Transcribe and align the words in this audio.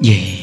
di 0.00 0.39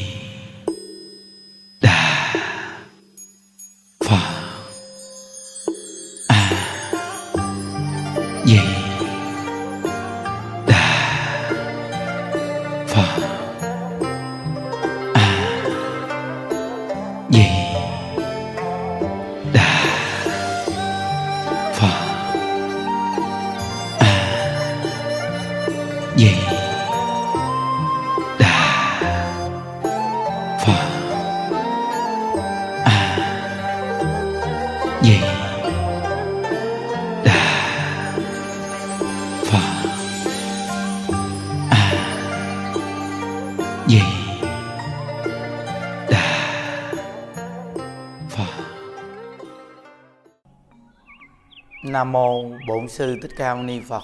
Nam 51.98 52.12
mô 52.12 52.44
Bổn 52.66 52.88
sư 52.88 53.18
Thích 53.22 53.30
Ca 53.36 53.54
Mâu 53.54 53.64
Ni 53.64 53.80
Phật. 53.80 54.02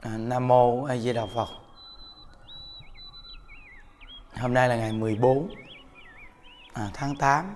À, 0.00 0.10
Nam 0.10 0.48
mô 0.48 0.84
A 0.84 0.96
Di 0.96 1.12
Đà 1.12 1.26
Phật. 1.34 1.48
Hôm 4.40 4.54
nay 4.54 4.68
là 4.68 4.76
ngày 4.76 4.92
14 4.92 5.48
à, 6.72 6.90
tháng 6.94 7.16
8 7.16 7.54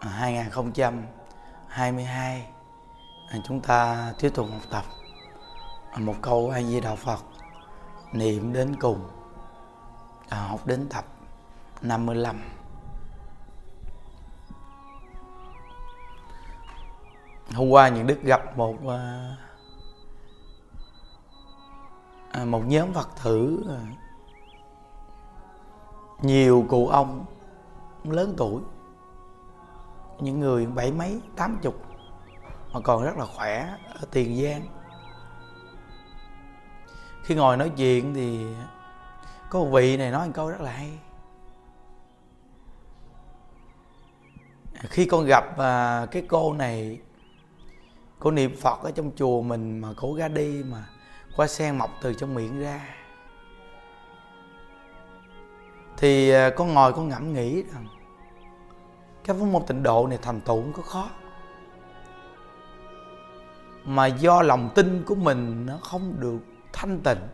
à, 0.00 0.08
2022. 0.08 2.46
À, 3.28 3.38
chúng 3.44 3.60
ta 3.60 4.12
tiếp 4.18 4.30
tục 4.34 4.48
học 4.52 4.62
tập 4.70 4.84
à, 5.92 5.98
một 5.98 6.14
câu 6.22 6.50
A 6.50 6.62
Di 6.62 6.80
Đà 6.80 6.94
Phật 6.94 7.24
niệm 8.12 8.52
đến 8.52 8.76
cùng. 8.80 9.10
À, 10.28 10.38
học 10.38 10.66
đến 10.66 10.88
tập 10.88 11.04
55. 11.82 12.06
mươi 12.06 12.16
hôm 17.54 17.68
qua 17.68 17.88
những 17.88 18.06
đức 18.06 18.22
gặp 18.22 18.56
một 18.58 18.76
ờ, 18.86 19.30
à, 22.30 22.44
một 22.44 22.62
nhóm 22.66 22.92
phật 22.92 23.08
tử 23.24 23.64
ờ, 23.68 23.80
nhiều 26.22 26.66
cụ 26.68 26.88
ông 26.88 27.24
lớn 28.04 28.34
tuổi 28.36 28.62
những 30.20 30.40
người 30.40 30.66
bảy 30.66 30.92
mấy 30.92 31.20
tám 31.36 31.58
chục 31.62 31.74
mà 32.72 32.80
còn 32.80 33.04
rất 33.04 33.16
là 33.16 33.26
khỏe 33.26 33.76
ở 33.94 34.06
tiền 34.10 34.42
giang. 34.42 34.66
Khi 37.22 37.34
ngồi 37.34 37.56
nói 37.56 37.72
chuyện 37.76 38.14
thì 38.14 38.46
có 39.50 39.58
một 39.58 39.68
vị 39.72 39.96
này 39.96 40.10
nói 40.10 40.26
một 40.26 40.32
câu 40.34 40.48
rất 40.48 40.60
là 40.60 40.70
hay. 40.70 40.98
Khi 44.74 45.06
con 45.06 45.24
gặp 45.26 45.58
à, 45.58 46.06
cái 46.10 46.26
cô 46.28 46.52
này 46.52 47.00
cô 48.24 48.30
niệm 48.30 48.56
phật 48.56 48.82
ở 48.82 48.90
trong 48.90 49.10
chùa 49.16 49.42
mình 49.42 49.78
mà 49.78 49.88
cô 49.96 50.16
ra 50.16 50.28
đi 50.28 50.62
mà 50.70 50.86
hoa 51.34 51.46
sen 51.46 51.78
mọc 51.78 51.90
từ 52.02 52.14
trong 52.14 52.34
miệng 52.34 52.60
ra. 52.60 52.80
Thì 55.96 56.30
à, 56.30 56.50
con 56.56 56.74
ngồi 56.74 56.92
con 56.92 57.08
ngẫm 57.08 57.32
nghĩ 57.32 57.62
rằng 57.62 57.86
cái 59.24 59.36
pháp 59.38 59.44
môn 59.44 59.62
tịnh 59.66 59.82
độ 59.82 60.06
này 60.06 60.18
thành 60.22 60.40
tựu 60.40 60.62
cũng 60.62 60.72
có 60.72 60.82
khó. 60.82 61.08
Mà 63.84 64.06
do 64.06 64.42
lòng 64.42 64.70
tin 64.74 65.02
của 65.06 65.14
mình 65.14 65.66
nó 65.66 65.78
không 65.82 66.14
được 66.20 66.38
thanh 66.72 67.00
tịnh, 67.00 67.28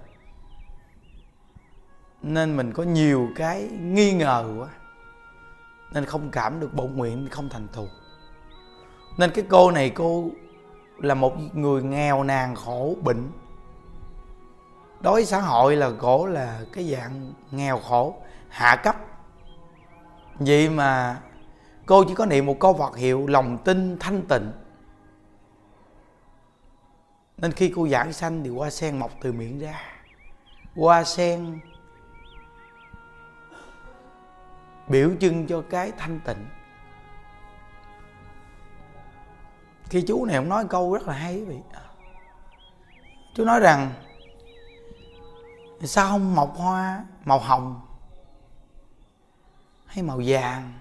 nên 2.22 2.56
mình 2.56 2.72
có 2.72 2.82
nhiều 2.82 3.28
cái 3.36 3.62
nghi 3.62 4.12
ngờ 4.12 4.54
quá, 4.58 4.68
nên 5.92 6.04
không 6.04 6.30
cảm 6.30 6.60
được 6.60 6.74
bổn 6.74 6.96
nguyện 6.96 7.28
không 7.30 7.48
thành 7.48 7.68
thù 7.72 7.88
nên 9.18 9.30
cái 9.30 9.44
cô 9.48 9.70
này 9.70 9.90
cô 9.90 10.30
là 11.00 11.14
một 11.14 11.32
người 11.54 11.82
nghèo 11.82 12.22
nàn 12.22 12.54
khổ 12.54 12.96
bệnh. 13.02 13.30
Đối 15.00 15.14
với 15.14 15.24
xã 15.24 15.40
hội 15.40 15.76
là 15.76 15.90
cổ 15.98 16.26
là 16.26 16.60
cái 16.72 16.84
dạng 16.84 17.32
nghèo 17.50 17.78
khổ, 17.78 18.16
hạ 18.48 18.76
cấp. 18.76 18.96
Vậy 20.38 20.68
mà 20.68 21.20
cô 21.86 22.04
chỉ 22.04 22.14
có 22.14 22.26
niệm 22.26 22.46
một 22.46 22.56
câu 22.60 22.74
Phật 22.74 22.96
hiệu, 22.96 23.26
lòng 23.26 23.58
tin, 23.64 23.96
thanh 24.00 24.22
tịnh. 24.28 24.52
Nên 27.36 27.52
khi 27.52 27.72
cô 27.76 27.88
giảng 27.88 28.12
sanh 28.12 28.44
thì 28.44 28.50
hoa 28.50 28.70
sen 28.70 28.98
mọc 28.98 29.10
từ 29.20 29.32
miệng 29.32 29.58
ra. 29.58 29.80
Hoa 30.76 31.04
sen 31.04 31.60
biểu 34.88 35.10
trưng 35.20 35.46
cho 35.46 35.62
cái 35.70 35.92
thanh 35.98 36.20
tịnh. 36.24 36.46
Khi 39.90 40.02
chú 40.02 40.24
này 40.24 40.36
ông 40.36 40.48
nói 40.48 40.64
câu 40.68 40.92
rất 40.94 41.08
là 41.08 41.14
hay 41.14 41.36
quý 41.36 41.44
vị. 41.44 41.60
Chú 43.34 43.44
nói 43.44 43.60
rằng, 43.60 43.92
sao 45.84 46.08
không 46.08 46.34
mọc 46.34 46.56
hoa, 46.56 47.04
màu 47.24 47.38
hồng, 47.38 47.80
hay 49.86 50.02
màu 50.02 50.20
vàng, 50.26 50.72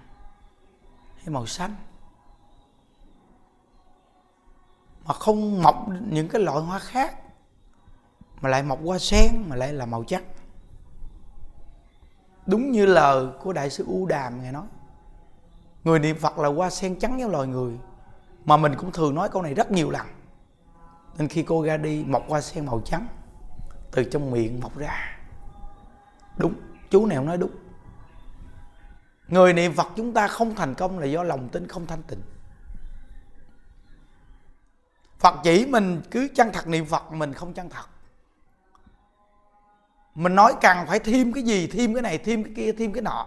hay 1.16 1.28
màu 1.28 1.46
xanh? 1.46 1.74
Mà 5.04 5.14
không 5.14 5.62
mọc 5.62 5.86
những 6.10 6.28
cái 6.28 6.42
loại 6.42 6.60
hoa 6.60 6.78
khác, 6.78 7.16
mà 8.40 8.48
lại 8.48 8.62
mọc 8.62 8.78
hoa 8.84 8.98
sen, 8.98 9.44
mà 9.48 9.56
lại 9.56 9.72
là 9.72 9.86
màu 9.86 10.04
trắng. 10.04 10.24
Đúng 12.46 12.70
như 12.70 12.86
lời 12.86 13.26
của 13.42 13.52
đại 13.52 13.70
sư 13.70 13.84
u 13.88 14.06
đàm 14.06 14.42
ngài 14.42 14.52
nói, 14.52 14.66
người 15.84 15.98
niệm 15.98 16.18
phật 16.18 16.38
là 16.38 16.48
hoa 16.48 16.70
sen 16.70 16.98
trắng 16.98 17.16
với 17.16 17.28
loài 17.28 17.48
người 17.48 17.78
mà 18.44 18.56
mình 18.56 18.74
cũng 18.76 18.92
thường 18.92 19.14
nói 19.14 19.28
câu 19.28 19.42
này 19.42 19.54
rất 19.54 19.70
nhiều 19.70 19.90
lần. 19.90 20.06
Nên 21.18 21.28
khi 21.28 21.42
cô 21.42 21.64
ra 21.64 21.76
đi, 21.76 22.04
mọc 22.04 22.28
hoa 22.28 22.40
sen 22.40 22.66
màu 22.66 22.80
trắng, 22.84 23.06
từ 23.90 24.04
trong 24.04 24.30
miệng 24.30 24.60
mọc 24.60 24.78
ra. 24.78 25.18
Đúng, 26.36 26.54
chú 26.90 27.06
nào 27.06 27.24
nói 27.24 27.36
đúng. 27.36 27.50
Người 29.28 29.52
niệm 29.52 29.72
phật 29.72 29.86
chúng 29.96 30.12
ta 30.12 30.28
không 30.28 30.54
thành 30.54 30.74
công 30.74 30.98
là 30.98 31.06
do 31.06 31.22
lòng 31.22 31.48
tin 31.48 31.68
không 31.68 31.86
thanh 31.86 32.02
tịnh. 32.02 32.22
Phật 35.18 35.34
chỉ 35.44 35.66
mình 35.66 36.02
cứ 36.10 36.28
chân 36.34 36.50
thật 36.52 36.66
niệm 36.66 36.86
phật, 36.86 37.12
mình 37.12 37.32
không 37.32 37.52
chân 37.52 37.68
thật. 37.70 37.86
Mình 40.14 40.34
nói 40.34 40.54
cần 40.60 40.86
phải 40.86 40.98
thêm 40.98 41.32
cái 41.32 41.42
gì, 41.42 41.66
thêm 41.66 41.94
cái 41.94 42.02
này, 42.02 42.18
thêm 42.18 42.44
cái 42.44 42.52
kia, 42.56 42.72
thêm 42.72 42.92
cái 42.92 43.02
nọ. 43.02 43.26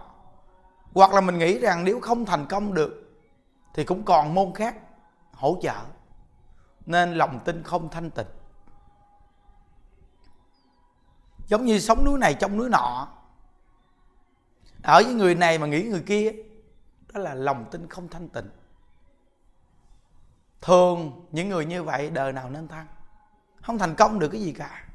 Hoặc 0.94 1.12
là 1.12 1.20
mình 1.20 1.38
nghĩ 1.38 1.58
rằng 1.58 1.84
nếu 1.84 2.00
không 2.00 2.24
thành 2.24 2.46
công 2.46 2.74
được, 2.74 3.20
thì 3.74 3.84
cũng 3.84 4.02
còn 4.04 4.34
môn 4.34 4.54
khác 4.54 4.76
hỗ 5.44 5.58
trợ, 5.62 5.84
nên 6.86 7.14
lòng 7.14 7.40
tin 7.44 7.62
không 7.62 7.88
thanh 7.90 8.10
tịnh. 8.10 8.26
Giống 11.46 11.64
như 11.64 11.78
sống 11.78 12.04
núi 12.04 12.18
này 12.18 12.34
trong 12.34 12.56
núi 12.56 12.68
nọ, 12.68 13.08
ở 14.82 15.02
với 15.04 15.14
người 15.14 15.34
này 15.34 15.58
mà 15.58 15.66
nghĩ 15.66 15.82
người 15.82 16.02
kia, 16.06 16.32
đó 17.12 17.20
là 17.20 17.34
lòng 17.34 17.64
tin 17.70 17.88
không 17.88 18.08
thanh 18.08 18.28
tịnh. 18.28 18.50
Thường 20.60 21.26
những 21.32 21.48
người 21.48 21.66
như 21.66 21.82
vậy 21.82 22.10
đời 22.10 22.32
nào 22.32 22.50
nên 22.50 22.68
thăng, 22.68 22.86
không 23.62 23.78
thành 23.78 23.94
công 23.94 24.18
được 24.18 24.28
cái 24.28 24.40
gì 24.40 24.52
cả. 24.52 24.88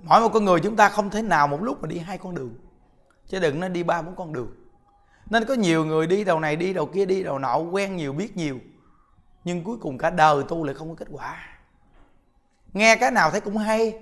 Mỗi 0.00 0.20
một 0.20 0.30
con 0.32 0.44
người 0.44 0.60
chúng 0.60 0.76
ta 0.76 0.88
không 0.88 1.10
thể 1.10 1.22
nào 1.22 1.48
một 1.48 1.62
lúc 1.62 1.82
mà 1.82 1.88
đi 1.88 1.98
hai 1.98 2.18
con 2.18 2.34
đường, 2.34 2.54
chứ 3.26 3.40
đừng 3.40 3.60
nói 3.60 3.70
đi 3.70 3.82
ba 3.82 4.02
bốn 4.02 4.16
con 4.16 4.32
đường 4.32 4.65
nên 5.30 5.44
có 5.44 5.54
nhiều 5.54 5.84
người 5.84 6.06
đi 6.06 6.24
đầu 6.24 6.40
này 6.40 6.56
đi 6.56 6.72
đầu 6.72 6.86
kia, 6.86 7.04
đi 7.04 7.22
đầu 7.22 7.38
nọ, 7.38 7.58
quen 7.58 7.96
nhiều, 7.96 8.12
biết 8.12 8.36
nhiều. 8.36 8.58
Nhưng 9.44 9.64
cuối 9.64 9.76
cùng 9.80 9.98
cả 9.98 10.10
đời 10.10 10.42
tu 10.48 10.64
lại 10.64 10.74
không 10.74 10.88
có 10.88 10.94
kết 10.94 11.08
quả. 11.10 11.58
Nghe 12.72 12.96
cái 12.96 13.10
nào 13.10 13.30
thấy 13.30 13.40
cũng 13.40 13.56
hay. 13.56 13.98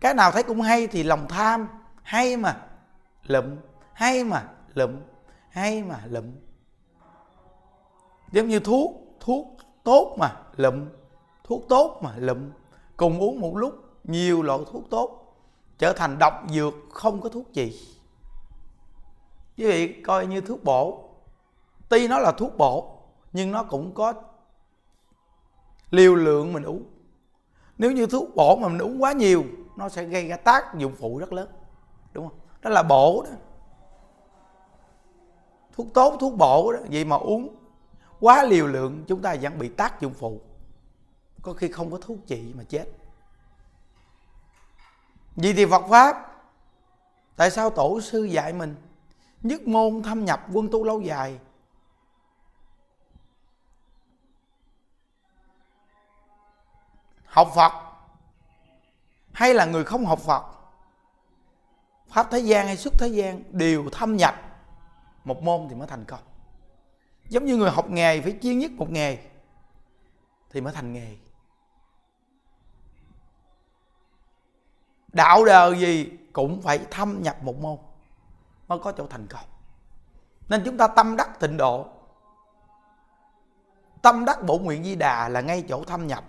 Cái 0.00 0.14
nào 0.14 0.30
thấy 0.32 0.42
cũng 0.42 0.60
hay 0.60 0.86
thì 0.86 1.02
lòng 1.02 1.26
tham, 1.28 1.68
hay 2.02 2.36
mà 2.36 2.56
lụm, 3.26 3.56
hay 3.92 4.24
mà 4.24 4.48
lụm, 4.74 4.96
hay 5.48 5.82
mà 5.82 6.00
lụm. 6.06 6.24
Giống 8.32 8.48
như 8.48 8.60
thuốc 8.60 8.92
thuốc 9.20 9.46
tốt 9.84 10.16
mà 10.18 10.36
lụm, 10.56 10.86
thuốc 11.44 11.62
tốt 11.68 12.00
mà 12.02 12.12
lụm. 12.16 12.50
Cùng 12.96 13.18
uống 13.18 13.40
một 13.40 13.56
lúc, 13.56 13.74
nhiều 14.04 14.42
loại 14.42 14.60
thuốc 14.72 14.82
tốt. 14.90 15.36
Trở 15.78 15.92
thành 15.92 16.18
độc 16.18 16.42
dược 16.50 16.74
không 16.90 17.20
có 17.20 17.28
thuốc 17.28 17.52
gì 17.52 17.95
quý 19.56 19.66
vị 19.66 20.02
coi 20.02 20.26
như 20.26 20.40
thuốc 20.40 20.64
bổ. 20.64 21.08
Tuy 21.88 22.08
nó 22.08 22.18
là 22.18 22.32
thuốc 22.32 22.56
bổ, 22.56 22.98
nhưng 23.32 23.52
nó 23.52 23.62
cũng 23.62 23.94
có 23.94 24.12
liều 25.90 26.14
lượng 26.14 26.52
mình 26.52 26.62
uống. 26.62 26.84
Nếu 27.78 27.92
như 27.92 28.06
thuốc 28.06 28.34
bổ 28.34 28.56
mà 28.56 28.68
mình 28.68 28.78
uống 28.78 29.02
quá 29.02 29.12
nhiều, 29.12 29.44
nó 29.76 29.88
sẽ 29.88 30.04
gây 30.04 30.28
ra 30.28 30.36
tác 30.36 30.74
dụng 30.78 30.94
phụ 30.98 31.18
rất 31.18 31.32
lớn, 31.32 31.48
đúng 32.12 32.28
không? 32.28 32.38
Đó 32.62 32.70
là 32.70 32.82
bổ 32.82 33.22
đó. 33.22 33.30
Thuốc 35.72 35.86
tốt, 35.94 36.16
thuốc 36.20 36.34
bổ 36.38 36.72
đó, 36.72 36.78
vậy 36.90 37.04
mà 37.04 37.16
uống 37.16 37.56
quá 38.20 38.44
liều 38.44 38.66
lượng, 38.66 39.04
chúng 39.06 39.22
ta 39.22 39.36
vẫn 39.42 39.58
bị 39.58 39.68
tác 39.68 40.00
dụng 40.00 40.14
phụ. 40.14 40.40
Có 41.42 41.52
khi 41.52 41.68
không 41.68 41.90
có 41.90 41.98
thuốc 42.00 42.18
trị 42.26 42.52
mà 42.56 42.64
chết. 42.68 42.86
Vì 45.36 45.52
thì 45.52 45.66
Phật 45.66 45.82
pháp, 45.90 46.16
tại 47.36 47.50
sao 47.50 47.70
tổ 47.70 48.00
sư 48.00 48.24
dạy 48.24 48.52
mình 48.52 48.76
nhất 49.42 49.68
môn 49.68 50.02
thâm 50.02 50.24
nhập 50.24 50.46
quân 50.52 50.68
tu 50.72 50.84
lâu 50.84 51.00
dài. 51.00 51.38
Học 57.24 57.52
Phật. 57.54 57.72
Hay 59.32 59.54
là 59.54 59.64
người 59.64 59.84
không 59.84 60.06
học 60.06 60.18
Phật, 60.20 60.44
pháp 62.08 62.28
thế 62.30 62.38
gian 62.38 62.66
hay 62.66 62.76
xuất 62.76 62.92
thế 62.98 63.08
gian 63.08 63.42
đều 63.50 63.90
thâm 63.92 64.16
nhập, 64.16 64.34
một 65.24 65.42
môn 65.42 65.66
thì 65.68 65.74
mới 65.74 65.86
thành 65.88 66.04
công. 66.04 66.20
Giống 67.28 67.44
như 67.44 67.56
người 67.56 67.70
học 67.70 67.90
nghề 67.90 68.20
phải 68.20 68.38
chuyên 68.42 68.58
nhất 68.58 68.70
một 68.72 68.90
nghề 68.90 69.18
thì 70.50 70.60
mới 70.60 70.72
thành 70.72 70.92
nghề. 70.92 71.16
Đạo 75.12 75.44
đời 75.44 75.78
gì 75.80 76.10
cũng 76.32 76.62
phải 76.62 76.78
thâm 76.90 77.22
nhập 77.22 77.42
một 77.42 77.56
môn 77.60 77.78
mới 78.68 78.78
có 78.78 78.92
chỗ 78.92 79.06
thành 79.06 79.26
công. 79.26 79.44
Nên 80.48 80.62
chúng 80.64 80.76
ta 80.76 80.86
tâm 80.88 81.16
đắc 81.16 81.40
tịnh 81.40 81.56
độ. 81.56 81.86
Tâm 84.02 84.24
đắc 84.24 84.42
bổ 84.42 84.58
nguyện 84.58 84.84
di 84.84 84.94
đà 84.94 85.28
là 85.28 85.40
ngay 85.40 85.64
chỗ 85.68 85.84
thâm 85.84 86.06
nhập. 86.06 86.24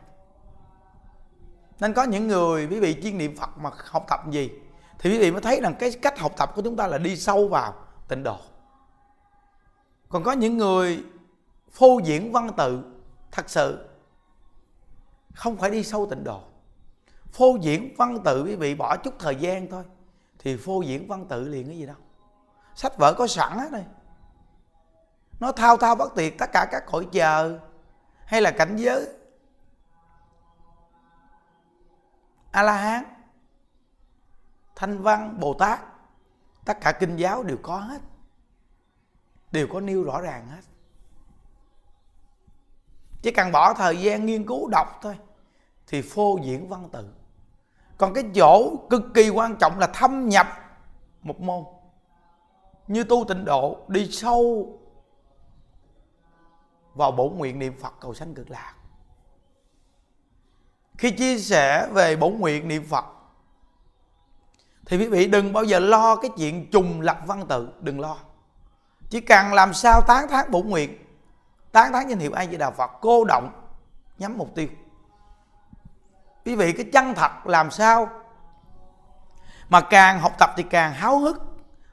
Nên 1.80 1.94
có 1.94 2.04
những 2.04 2.28
người, 2.28 2.68
quý 2.68 2.80
vị 2.80 3.00
chuyên 3.04 3.18
niệm 3.18 3.38
phật 3.38 3.57
mà 3.57 3.69
học 3.92 4.06
tập 4.10 4.22
gì, 4.30 4.51
thì 5.00 5.10
quý 5.12 5.19
vị 5.19 5.31
mới 5.31 5.42
thấy 5.42 5.62
rằng 5.62 5.75
cái 5.80 5.92
cách 6.01 6.19
học 6.19 6.31
tập 6.38 6.51
của 6.56 6.62
chúng 6.62 6.75
ta 6.75 6.88
là 6.88 6.98
đi 6.98 7.18
sâu 7.18 7.48
vào 7.48 7.74
tịnh 8.07 8.24
độ. 8.24 8.38
Còn 10.10 10.24
có 10.24 10.31
những 10.31 10.57
người 10.57 11.04
phô 11.72 12.00
diễn 12.04 12.31
văn 12.31 12.50
tự, 12.57 12.83
thật 13.31 13.50
sự 13.50 13.90
không 15.33 15.57
phải 15.57 15.72
đi 15.72 15.83
sâu 15.83 16.07
tịnh 16.10 16.24
độ. 16.24 16.42
Phô 17.31 17.57
diễn 17.62 17.95
văn 17.98 18.18
tự 18.24 18.44
quý 18.44 18.56
vị 18.56 18.75
bỏ 18.75 18.98
chút 18.98 19.13
thời 19.19 19.36
gian 19.36 19.68
thôi, 19.68 19.83
thì 20.40 20.57
phô 20.57 20.81
diễn 20.81 21.07
văn 21.07 21.25
tự 21.25 21.48
liền 21.48 21.68
cái 21.68 21.78
gì 21.78 21.86
đâu 21.86 21.95
sách 22.77 22.97
vở 22.97 23.13
có 23.18 23.27
sẵn 23.27 23.57
hết 23.57 23.71
rồi 23.71 23.85
nó 25.39 25.51
thao 25.51 25.77
thao 25.77 25.95
bất 25.95 26.15
tuyệt 26.15 26.38
tất 26.38 26.50
cả 26.53 26.68
các 26.71 26.83
cõi 26.85 27.07
chờ 27.12 27.59
hay 28.25 28.41
là 28.41 28.51
cảnh 28.51 28.75
giới. 28.77 29.07
A 32.51 32.63
la 32.63 32.77
hán 32.77 33.03
thanh 34.75 35.01
văn 35.01 35.39
bồ 35.39 35.53
tát 35.53 35.79
tất 36.65 36.77
cả 36.81 36.91
kinh 36.91 37.15
giáo 37.15 37.44
đều 37.44 37.57
có 37.63 37.77
hết. 37.77 38.01
Đều 39.51 39.68
có 39.73 39.80
nêu 39.80 40.03
rõ 40.03 40.21
ràng 40.21 40.47
hết. 40.47 40.62
Chỉ 43.21 43.31
cần 43.31 43.51
bỏ 43.51 43.73
thời 43.73 44.01
gian 44.01 44.25
nghiên 44.25 44.47
cứu 44.47 44.69
đọc 44.69 45.00
thôi 45.01 45.19
thì 45.88 46.01
phô 46.01 46.39
diễn 46.44 46.69
văn 46.69 46.89
tự. 46.91 47.13
Còn 47.97 48.13
cái 48.13 48.23
chỗ 48.35 48.75
cực 48.89 49.01
kỳ 49.13 49.30
quan 49.30 49.56
trọng 49.56 49.80
là 49.80 49.88
thâm 49.88 50.30
nhập 50.30 50.47
một 51.21 51.41
môn 51.41 51.63
như 52.88 53.04
tu 53.04 53.25
tịnh 53.28 53.45
độ, 53.45 53.78
đi 53.88 54.12
sâu 54.12 54.74
vào 56.94 57.12
bổn 57.12 57.34
nguyện 57.38 57.60
niệm 57.60 57.80
phật 57.80 57.94
cầu 58.00 58.13
sanh 58.13 58.34
cực 58.34 58.50
lạc. 58.50 58.74
Khi 60.98 61.12
chia 61.12 61.39
sẻ 61.39 61.88
về 61.92 62.16
bổn 62.16 62.34
nguyện 62.34 62.68
niệm 62.68 62.86
phật, 62.89 63.06
thì 64.86 64.98
quý 64.98 65.07
vị 65.07 65.28
đừng 65.28 65.54
bao 65.54 65.63
giờ 65.63 65.80
lo 65.80 66.16
cái 66.16 66.31
chuyện 66.38 66.72
trùng 66.72 67.01
lập 67.01 67.19
văn 67.25 67.45
tự, 67.48 67.69
đừng 67.80 68.00
lo. 68.00 68.18
Chỉ 69.10 69.22
cần 69.22 69.54
làm 69.54 69.74
sao 69.74 70.01
tán 70.07 70.28
thán 70.28 70.51
bổn 70.51 70.68
nguyện, 70.68 71.06
tán 71.72 71.94
thán 71.94 72.07
danh 72.07 72.19
hiệu 72.19 72.33
ai 72.33 72.48
di 72.51 72.57
đà 72.57 72.72
phật, 72.72 72.92
cô 73.01 73.24
động, 73.24 73.69
nhắm 74.18 74.38
mục 74.38 74.56
tiêu. 74.56 74.68
Quý 76.45 76.56
vị 76.56 76.74
cái 76.74 76.86
chân 76.94 77.13
thật 77.13 77.31
làm 77.48 77.72
sao 77.72 78.10
mà 79.69 79.81
càng 79.81 80.19
học 80.19 80.33
tập 80.40 80.50
thì 80.57 80.63
càng 80.63 80.94
háo 80.94 81.19
hức 81.19 81.46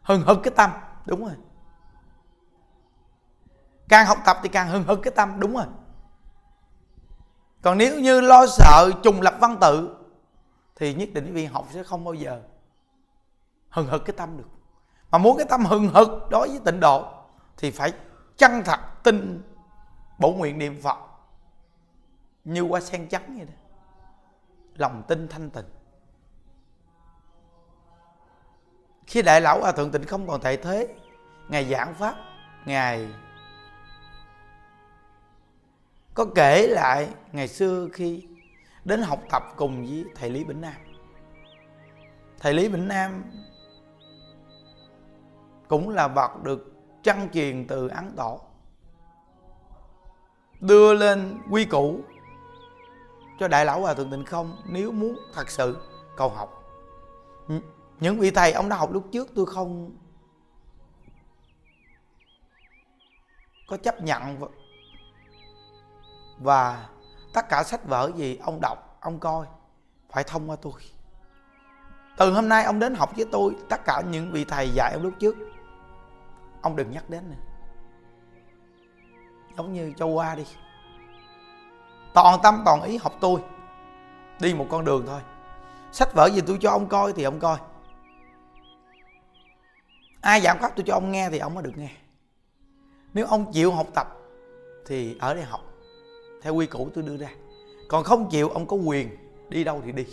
hừng 0.05 0.23
hực 0.23 0.39
cái 0.43 0.53
tâm. 0.57 0.71
Đúng 1.07 1.25
rồi. 1.25 1.35
Càng 3.89 4.07
học 4.07 4.19
tập 4.25 4.37
thì 4.43 4.49
càng 4.49 4.69
hừng 4.69 4.85
hực 4.85 4.99
cái 5.03 5.13
tâm. 5.17 5.41
Đúng 5.41 5.55
rồi. 5.55 5.67
Còn 7.63 7.79
nếu 7.79 8.01
như 8.01 8.21
lo 8.21 8.47
sợ 8.47 8.91
trùng 9.03 9.21
lập 9.21 9.35
văn 9.41 9.57
tự, 9.61 9.97
thì 10.77 10.95
nhất 10.95 11.09
định 11.13 11.33
viên 11.33 11.53
học 11.53 11.67
sẽ 11.71 11.83
không 11.83 12.05
bao 12.05 12.15
giờ 12.15 12.43
hừng 13.71 13.87
hực 13.87 14.05
cái 14.05 14.17
tâm 14.17 14.37
được. 14.37 14.49
Mà 15.11 15.19
muốn 15.19 15.37
cái 15.37 15.47
tâm 15.49 15.65
hừng 15.65 15.89
hực 15.89 16.09
đối 16.31 16.49
với 16.49 16.61
tịnh 16.65 16.81
độ, 16.81 17.09
thì 17.57 17.71
phải 17.71 17.93
chân 18.37 18.63
thật 18.65 18.81
tin 19.03 19.43
bổ 20.19 20.33
nguyện 20.33 20.59
niệm 20.59 20.83
phật. 20.83 20.99
Như 22.45 22.63
qua 22.63 22.81
sen 22.81 23.09
trắng 23.09 23.35
vậy 23.37 23.47
đó. 23.47 23.53
Lòng 24.75 25.03
tin 25.09 25.29
thanh 25.29 25.51
tịnh. 25.51 25.74
Khi 29.07 29.23
đại 29.23 29.41
lão 29.41 29.61
hòa 29.61 29.73
thượng 29.73 29.91
tịnh 29.91 30.05
không 30.05 30.27
còn 30.27 30.41
tại 30.41 30.57
thế, 30.57 30.95
ngài 31.49 31.65
giảng 31.65 31.95
pháp, 31.95 32.15
ngài 32.65 33.09
có 36.15 36.27
kể 36.35 36.67
lại 36.67 37.09
ngày 37.33 37.49
xưa 37.49 37.89
khi 37.93 38.27
đến 38.85 39.03
học 39.03 39.21
tập 39.31 39.43
cùng 39.57 39.87
với 39.87 40.05
thầy 40.15 40.31
lý 40.31 40.45
bỉnh 40.45 40.61
nam. 40.61 40.75
Thầy 42.39 42.55
lý 42.55 42.69
bỉnh 42.69 42.89
nam 42.89 43.25
cũng 45.69 45.89
là 45.89 46.09
bậc 46.09 46.43
được 46.43 46.73
trăng 47.03 47.29
truyền 47.33 47.67
từ 47.67 47.89
ấn 47.89 48.13
tổ 48.17 48.41
đưa 50.61 50.95
lên 50.95 51.39
quy 51.51 51.65
củ 51.65 52.01
cho 53.41 53.49
đại 53.49 53.65
lão 53.65 53.81
hòa 53.81 53.95
thượng 53.95 54.11
tịnh 54.11 54.25
không 54.25 54.57
nếu 54.67 54.93
muốn 54.93 55.19
thật 55.35 55.51
sự 55.51 55.79
cầu 56.17 56.29
học 56.29 56.65
những 58.01 58.19
vị 58.19 58.31
thầy, 58.31 58.53
ông 58.53 58.69
đã 58.69 58.77
học 58.77 58.93
lúc 58.93 59.09
trước, 59.13 59.29
tôi 59.35 59.47
không 59.47 59.97
có 63.69 63.77
chấp 63.77 64.03
nhận 64.03 64.39
và 66.39 66.89
tất 67.33 67.49
cả 67.49 67.63
sách 67.63 67.85
vở 67.85 68.11
gì 68.17 68.37
ông 68.37 68.59
đọc, 68.63 68.99
ông 69.01 69.19
coi, 69.19 69.47
phải 70.11 70.25
thông 70.25 70.51
qua 70.51 70.57
tôi. 70.63 70.73
Từ 72.17 72.33
hôm 72.33 72.49
nay 72.49 72.65
ông 72.65 72.79
đến 72.79 72.95
học 72.95 73.17
với 73.17 73.27
tôi, 73.33 73.57
tất 73.69 73.85
cả 73.85 74.03
những 74.11 74.31
vị 74.31 74.45
thầy 74.45 74.71
dạy 74.75 74.93
ông 74.93 75.03
lúc 75.03 75.13
trước, 75.19 75.37
ông 76.63 76.77
đừng 76.77 76.91
nhắc 76.91 77.11
đến 77.11 77.31
nữa. 77.31 77.37
Giống 79.57 79.73
như 79.73 79.93
châu 79.97 80.09
qua 80.09 80.35
đi. 80.35 80.47
Toàn 82.15 82.41
tâm, 82.43 82.63
toàn 82.65 82.83
ý 82.83 82.97
học 82.97 83.13
tôi. 83.21 83.41
Đi 84.41 84.55
một 84.55 84.67
con 84.71 84.85
đường 84.85 85.07
thôi. 85.07 85.21
Sách 85.93 86.15
vở 86.15 86.31
gì 86.31 86.41
tôi 86.47 86.59
cho 86.61 86.71
ông 86.71 86.89
coi 86.89 87.13
thì 87.13 87.23
ông 87.23 87.41
coi 87.41 87.59
ai 90.25 90.41
giảng 90.41 90.59
pháp 90.61 90.73
tôi 90.77 90.85
cho 90.87 90.95
ông 90.95 91.13
nghe 91.13 91.31
thì 91.31 91.39
ông 91.39 91.55
mới 91.55 91.65
được 91.65 91.73
nghe. 91.77 91.91
Nếu 93.15 93.27
ông 93.27 93.53
chịu 93.53 93.73
học 93.73 93.87
tập 93.95 94.09
thì 94.87 95.17
ở 95.19 95.35
đây 95.35 95.45
học, 95.45 95.61
theo 96.43 96.55
quy 96.55 96.67
củ 96.67 96.91
tôi 96.95 97.05
đưa 97.05 97.17
ra. 97.17 97.31
Còn 97.89 98.05
không 98.05 98.31
chịu, 98.31 98.49
ông 98.49 98.67
có 98.67 98.77
quyền 98.77 99.17
đi 99.49 99.65
đâu 99.65 99.83
thì 99.85 99.93
đi. 99.93 100.07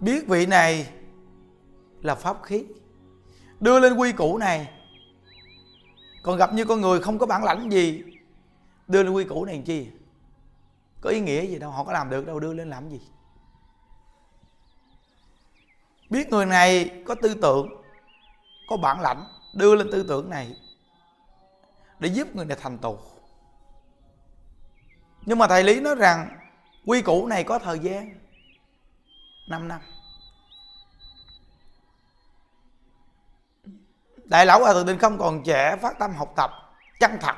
Biết 0.00 0.28
vị 0.28 0.46
này 0.46 0.92
là 2.02 2.14
pháp 2.14 2.36
khí. 2.42 2.64
Đưa 3.60 3.80
lên 3.80 3.94
quy 3.94 4.12
củ 4.12 4.38
này. 4.38 4.70
Còn 6.22 6.36
gặp 6.36 6.54
như 6.54 6.64
con 6.64 6.80
người 6.80 7.00
không 7.00 7.18
có 7.18 7.26
bản 7.26 7.44
lãnh 7.44 7.72
gì, 7.72 8.02
đưa 8.88 9.02
lên 9.02 9.12
quy 9.12 9.24
củ 9.24 9.44
này 9.44 9.54
làm 9.54 9.64
chi? 9.64 9.88
Có 11.00 11.10
ý 11.10 11.20
nghĩa 11.20 11.46
gì 11.46 11.58
đâu, 11.58 11.70
họ 11.70 11.84
có 11.84 11.92
làm 11.92 12.10
được 12.10 12.26
đâu, 12.26 12.40
đưa 12.40 12.52
lên 12.52 12.70
làm 12.70 12.88
gì? 12.88 13.00
Biết 16.10 16.30
người 16.30 16.46
này 16.46 17.02
có 17.06 17.14
tư 17.14 17.34
tưởng, 17.42 17.68
có 18.68 18.76
bản 18.76 19.00
lãnh, 19.00 19.24
đưa 19.54 19.74
lên 19.74 19.90
tư 19.92 20.04
tưởng 20.08 20.30
này 20.30 20.56
để 21.98 22.08
giúp 22.08 22.36
người 22.36 22.44
này 22.44 22.56
thành 22.60 22.78
tựu 22.78 22.98
nhưng 25.26 25.38
mà 25.38 25.46
thầy 25.46 25.64
lý 25.64 25.80
nói 25.80 25.94
rằng 25.94 26.38
quy 26.86 27.02
củ 27.02 27.26
này 27.26 27.44
có 27.44 27.58
thời 27.58 27.78
gian 27.78 28.14
5 29.48 29.68
năm. 29.68 29.80
Đại 34.24 34.46
lão 34.46 34.60
hòa 34.60 34.72
thượng 34.72 34.86
định 34.86 34.98
không 34.98 35.18
còn 35.18 35.42
trẻ, 35.42 35.76
phát 35.76 35.98
tâm 35.98 36.14
học 36.14 36.32
tập 36.36 36.50
chân 37.00 37.10
thật. 37.20 37.34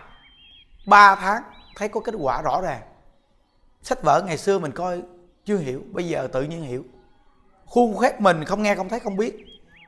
3 0.86 1.14
tháng, 1.14 1.42
thấy 1.76 1.88
có 1.88 2.00
kết 2.00 2.14
quả 2.18 2.42
rõ 2.42 2.60
ràng. 2.60 2.82
Sách 3.82 4.02
vở 4.02 4.22
ngày 4.26 4.38
xưa 4.38 4.58
mình 4.58 4.72
coi, 4.72 5.02
chưa 5.44 5.58
hiểu, 5.58 5.82
bây 5.92 6.08
giờ 6.08 6.28
tự 6.32 6.42
nhiên 6.42 6.62
hiểu 6.62 6.84
khuôn 7.72 7.98
khép 7.98 8.20
mình 8.20 8.44
không 8.44 8.62
nghe 8.62 8.74
không 8.74 8.88
thấy 8.88 9.00
không 9.00 9.16
biết, 9.16 9.36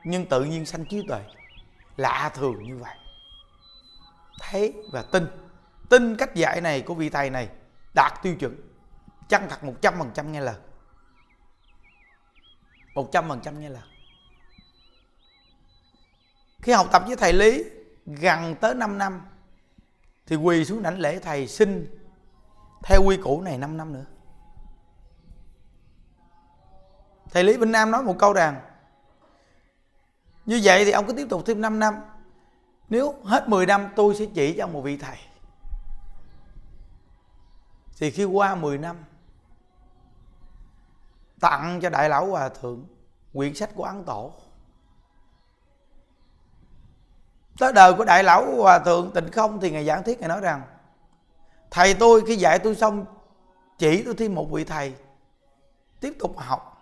nhưng 0.03 0.25
tự 0.25 0.43
nhiên 0.43 0.65
sanh 0.65 0.85
trí 0.85 1.07
tuệ. 1.07 1.21
Lạ 1.97 2.31
thường 2.33 2.63
như 2.63 2.77
vậy. 2.77 2.95
Thấy 4.39 4.73
và 4.91 5.01
tin. 5.01 5.27
Tin 5.89 6.15
cách 6.17 6.35
dạy 6.35 6.61
này 6.61 6.81
của 6.81 6.93
vị 6.93 7.09
thầy 7.09 7.29
này 7.29 7.49
đạt 7.93 8.13
tiêu 8.23 8.35
chuẩn. 8.35 8.55
Chân 9.29 9.41
thật 9.49 9.63
một 9.63 9.73
trăm 9.81 9.93
phần 9.99 10.11
trăm 10.13 10.31
nghe 10.31 10.41
lời. 10.41 10.55
Một 12.93 13.09
trăm 13.11 13.29
phần 13.29 13.41
trăm 13.41 13.59
nghe 13.59 13.69
lời. 13.69 13.83
Khi 16.61 16.71
học 16.71 16.87
tập 16.91 17.03
với 17.07 17.15
thầy 17.15 17.33
lý 17.33 17.63
gần 18.05 18.55
tới 18.55 18.75
5 18.75 18.97
năm, 18.97 19.21
thì 20.27 20.35
quỳ 20.35 20.65
xuống 20.65 20.83
đảnh 20.83 20.99
lễ 20.99 21.19
thầy 21.19 21.47
xin 21.47 21.97
theo 22.83 23.03
quy 23.05 23.17
củ 23.17 23.41
này 23.41 23.57
5 23.57 23.77
năm 23.77 23.93
nữa. 23.93 24.05
Thầy 27.35 27.43
lý 27.43 27.57
vinh 27.57 27.71
nam 27.71 27.91
nói 27.91 28.03
một 28.03 28.15
câu 28.19 28.33
rằng, 28.33 28.61
như 30.45 30.59
vậy 30.63 30.85
thì 30.85 30.91
ông 30.91 31.07
cứ 31.07 31.13
tiếp 31.13 31.27
tục 31.29 31.43
thêm 31.45 31.61
5 31.61 31.79
năm. 31.79 31.95
Nếu 32.89 33.15
hết 33.23 33.49
10 33.49 33.65
năm, 33.65 33.89
tôi 33.95 34.15
sẽ 34.15 34.25
chỉ 34.25 34.55
cho 34.57 34.63
ông 34.63 34.73
một 34.73 34.81
vị 34.81 34.97
thầy. 34.97 35.17
Thì 37.97 38.11
khi 38.11 38.25
qua 38.25 38.55
10 38.55 38.77
năm, 38.77 38.97
tặng 41.39 41.79
cho 41.81 41.89
đại 41.89 42.09
lão 42.09 42.25
hòa 42.25 42.49
thượng 42.49 42.85
quyển 43.33 43.55
sách 43.55 43.69
của 43.75 43.83
ấn 43.83 44.03
tổ. 44.03 44.33
Tới 47.59 47.73
đời 47.73 47.93
của 47.93 48.05
đại 48.05 48.23
lão 48.23 48.55
hòa 48.55 48.79
thượng 48.79 49.11
tịnh 49.13 49.31
không 49.31 49.59
thì 49.59 49.71
ngài 49.71 49.85
giảng 49.85 50.03
thiết 50.03 50.19
ngài 50.19 50.29
nói 50.29 50.41
rằng, 50.41 50.61
thầy 51.71 51.93
tôi 51.93 52.23
khi 52.27 52.35
dạy 52.35 52.59
tôi 52.59 52.75
xong, 52.75 53.05
chỉ 53.77 54.03
tôi 54.03 54.15
thêm 54.15 54.35
một 54.35 54.51
vị 54.51 54.63
thầy. 54.63 54.95
Tiếp 55.99 56.13
tục 56.19 56.37
học 56.37 56.74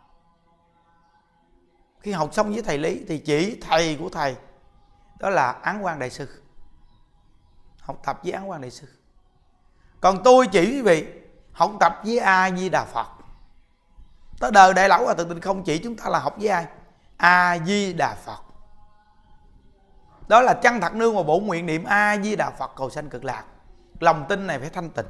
khi 2.04 2.12
học 2.12 2.34
xong 2.34 2.54
với 2.54 2.62
thầy 2.62 2.78
lý 2.78 3.02
thì 3.08 3.18
chỉ 3.18 3.58
thầy 3.62 3.98
của 4.00 4.10
thầy. 4.10 4.36
Đó 5.20 5.30
là 5.30 5.52
án 5.52 5.86
quan 5.86 6.00
đại 6.00 6.10
sư. 6.10 6.28
Học 7.80 8.02
tập 8.06 8.20
với 8.24 8.32
án 8.32 8.50
quan 8.50 8.62
đại 8.62 8.72
sư. 8.72 8.88
Còn 10.02 10.24
tôi 10.24 10.48
chỉ 10.48 10.66
quý 10.66 10.82
vị, 10.82 11.08
học 11.52 11.72
tập 11.80 12.02
với 12.06 12.20
a 12.20 12.52
di 12.52 12.70
đà 12.70 12.86
phật. 12.86 13.08
Tới 14.40 14.52
đời 14.52 14.74
đại 14.74 14.90
lão 14.90 15.06
hòa 15.06 15.14
thượng 15.14 15.30
tịnh 15.30 15.42
không 15.42 15.64
chỉ 15.64 15.78
chúng 15.78 15.96
ta 15.96 16.10
là 16.10 16.20
học 16.20 16.36
với 16.38 16.48
ai? 16.48 16.66
A 17.18 17.58
di 17.66 17.94
đà 17.94 18.16
phật. 18.16 18.40
Đó 20.28 20.42
là 20.42 20.54
chân 20.54 20.82
thật 20.82 20.96
nương 20.96 21.16
và 21.16 21.24
bổn 21.24 21.46
nguyện 21.46 21.66
niệm 21.66 21.84
a 21.84 22.18
di 22.18 22.36
đà 22.36 22.50
phật 22.50 22.72
cầu 22.76 22.90
sanh 22.90 23.10
cực 23.10 23.26
lạc. 23.26 23.44
Lòng 24.00 24.26
tin 24.30 24.48
này 24.48 24.60
phải 24.60 24.70
thanh 24.70 24.90
tịnh. 24.90 25.06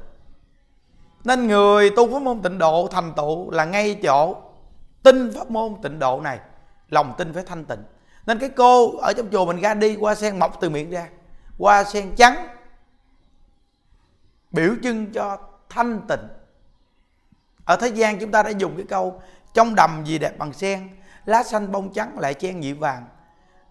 Nên 1.24 1.46
người 1.46 1.90
tu 1.96 2.12
pháp 2.12 2.22
môn 2.22 2.42
tịnh 2.42 2.58
độ 2.58 2.88
thành 2.90 3.12
tựu 3.14 3.50
là 3.50 3.64
ngay 3.64 4.00
chỗ 4.02 4.36
tin 5.02 5.32
pháp 5.34 5.50
môn 5.50 5.74
tịnh 5.82 5.98
độ 5.98 6.20
này 6.20 6.40
lòng 6.88 7.14
tin 7.18 7.32
phải 7.32 7.42
thanh 7.42 7.64
tịnh. 7.64 7.82
Nên 8.26 8.38
cái 8.38 8.48
cô 8.48 8.96
ở 8.96 9.12
trong 9.16 9.30
chùa 9.32 9.46
mình 9.46 9.60
ra 9.60 9.74
đi 9.74 9.96
qua 9.96 10.14
sen 10.14 10.38
mọc 10.38 10.60
từ 10.60 10.70
miệng 10.70 10.90
ra. 10.90 11.08
Qua 11.58 11.84
sen 11.84 12.14
trắng, 12.16 12.48
biểu 14.50 14.74
trưng 14.82 15.12
cho 15.12 15.38
thanh 15.68 16.00
tịnh. 16.08 16.28
Ở 17.64 17.76
thế 17.76 17.88
gian 17.88 18.18
chúng 18.18 18.30
ta 18.30 18.42
đã 18.42 18.50
dùng 18.50 18.76
cái 18.76 18.86
câu, 18.88 19.22
trong 19.54 19.74
đầm 19.74 20.04
gì 20.04 20.18
đẹp 20.18 20.38
bằng 20.38 20.52
sen, 20.52 20.88
lá 21.24 21.42
xanh 21.42 21.72
bông 21.72 21.92
trắng 21.92 22.18
lại 22.18 22.34
chen 22.34 22.60
nhị 22.60 22.72
vàng. 22.72 23.06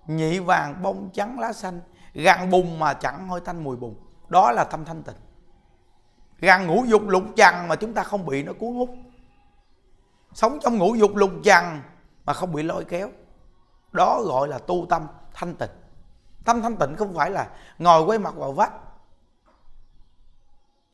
Nhị 0.08 0.40
vàng 0.40 0.82
bông 0.84 1.10
trắng, 1.14 1.40
lá 1.40 1.54
xanh 1.54 1.82
gàn 2.14 2.50
bùn 2.50 2.80
mà 2.80 2.94
chẳng 2.94 3.28
hôi 3.28 3.42
thanh 3.46 3.64
mùi 3.64 3.76
bùn. 3.76 3.96
Đó 4.30 4.52
là 4.52 4.64
tâm 4.64 4.86
thanh 4.86 5.04
tịnh. 5.04 5.16
Gàn 6.40 6.68
ngũ 6.68 6.84
dục 6.86 7.08
lục 7.08 7.24
trần 7.36 7.68
mà 7.68 7.76
chúng 7.76 7.94
ta 7.94 8.04
không 8.04 8.26
bị 8.26 8.44
nó 8.44 8.54
cuốn 8.54 8.74
hút. 8.74 8.90
Sống 10.34 10.60
trong 10.62 10.78
ngũ 10.78 10.96
dục 10.96 11.16
lục 11.16 11.32
trần 11.44 11.82
mà 12.26 12.34
không 12.34 12.52
bị 12.52 12.64
lôi 12.64 12.86
kéo. 12.86 13.10
Đó 13.92 14.22
gọi 14.26 14.48
là 14.48 14.58
tu 14.58 14.86
tâm 14.90 15.08
thanh 15.34 15.56
tịnh. 15.56 15.70
Tâm 16.46 16.62
thanh 16.62 16.78
tịnh 16.78 16.96
không 16.96 17.14
phải 17.14 17.32
là 17.32 17.50
ngồi 17.80 18.04
quay 18.04 18.20
mặt 18.20 18.36
vào 18.36 18.52
vách. 18.52 18.74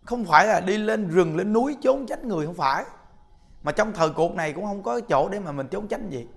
Không 0.06 0.26
phải 0.26 0.48
là 0.48 0.60
đi 0.60 0.78
lên 0.78 1.08
rừng, 1.08 1.38
lên 1.38 1.54
núi 1.54 1.78
trốn 1.82 2.06
tránh 2.06 2.28
người, 2.28 2.46
không 2.46 2.56
phải. 2.56 2.86
Mà 3.64 3.72
trong 3.72 3.94
thời 3.94 4.10
cuộc 4.10 4.36
này 4.36 4.54
cũng 4.54 4.66
không 4.66 4.84
có 4.84 5.00
chỗ 5.10 5.30
để 5.30 5.40
mà 5.40 5.52
mình 5.52 5.68
trốn 5.68 5.88
tránh 5.88 6.10
gì. 6.10 6.28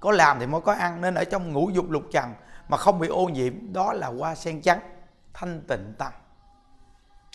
Có 0.00 0.10
làm 0.10 0.38
thì 0.40 0.46
mới 0.46 0.60
có 0.60 0.72
ăn, 0.72 1.00
nên 1.00 1.14
ở 1.14 1.24
trong 1.24 1.52
ngũ 1.52 1.70
dục 1.70 1.90
lục 1.90 2.02
trần 2.12 2.34
mà 2.68 2.76
không 2.76 2.98
bị 2.98 3.08
ô 3.08 3.28
nhiễm, 3.28 3.72
đó 3.72 3.92
là 3.92 4.06
hoa 4.06 4.34
sen 4.34 4.62
trắng, 4.62 4.80
thanh 5.34 5.60
tịnh 5.68 5.94
tâm. 5.98 6.12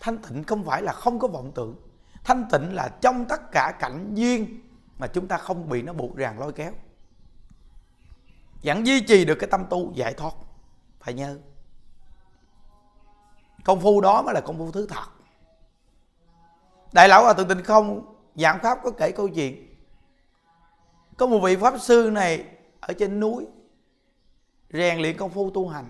Thanh 0.02 0.18
tịnh 0.18 0.44
không 0.44 0.64
phải 0.64 0.82
là 0.82 0.92
không 0.92 1.18
có 1.18 1.28
vọng 1.28 1.52
tưởng. 1.54 1.76
Thanh 2.24 2.48
tịnh 2.50 2.74
là 2.74 2.88
trong 3.00 3.24
tất 3.24 3.50
cả 3.52 3.72
cảnh 3.78 4.14
duyên 4.14 4.60
mà 4.98 5.06
chúng 5.06 5.28
ta 5.28 5.36
không 5.36 5.68
bị 5.68 5.82
nó 5.82 5.92
buộc 5.92 6.16
ràng 6.16 6.38
lôi 6.38 6.52
kéo. 6.52 6.72
Vẫn 8.62 8.86
duy 8.86 9.00
trì 9.00 9.24
được 9.24 9.34
cái 9.34 9.50
tâm 9.50 9.66
tu 9.70 9.92
giải 9.94 10.14
thoát, 10.14 10.34
phải 11.00 11.14
nhớ. 11.14 11.38
Công 13.64 13.80
phu 13.80 14.00
đó 14.00 14.22
mới 14.22 14.34
là 14.34 14.40
công 14.40 14.58
phu 14.58 14.72
thứ 14.72 14.86
thật. 14.86 15.06
Đại 16.92 17.08
lão 17.08 17.20
à, 17.20 17.24
hòa 17.24 17.34
thượng 17.34 17.48
tịnh 17.48 17.64
không? 17.64 18.16
Giảng 18.34 18.58
pháp 18.62 18.78
có 18.82 18.90
kể 18.90 19.12
câu 19.12 19.28
chuyện. 19.28 19.76
Có 21.16 21.26
một 21.26 21.38
vị 21.38 21.56
pháp 21.56 21.80
sư 21.80 22.10
này 22.12 22.46
ở 22.80 22.94
trên 22.98 23.20
núi, 23.20 23.46
rèn 24.70 24.98
luyện 24.98 25.16
công 25.16 25.30
phu 25.30 25.50
tu 25.50 25.68
hành 25.68 25.88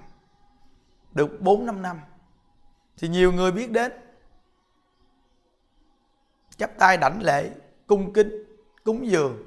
được 1.13 1.41
4 1.41 1.67
năm 1.67 1.83
năm. 1.83 2.01
Thì 2.97 3.09
nhiều 3.09 3.33
người 3.33 3.53
biết 3.53 3.71
đến. 3.71 3.93
Chắp 6.57 6.71
tay 6.79 6.97
đảnh 6.97 7.23
lễ, 7.23 7.51
cung 7.87 8.13
kính 8.13 8.45
cúng 8.85 9.11
dường 9.11 9.43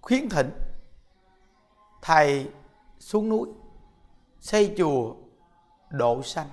khuyến 0.00 0.28
thỉnh, 0.28 0.50
thầy 2.02 2.50
xuống 2.98 3.28
núi 3.28 3.48
xây 4.40 4.74
chùa 4.78 5.14
độ 5.90 6.22
sanh. 6.22 6.48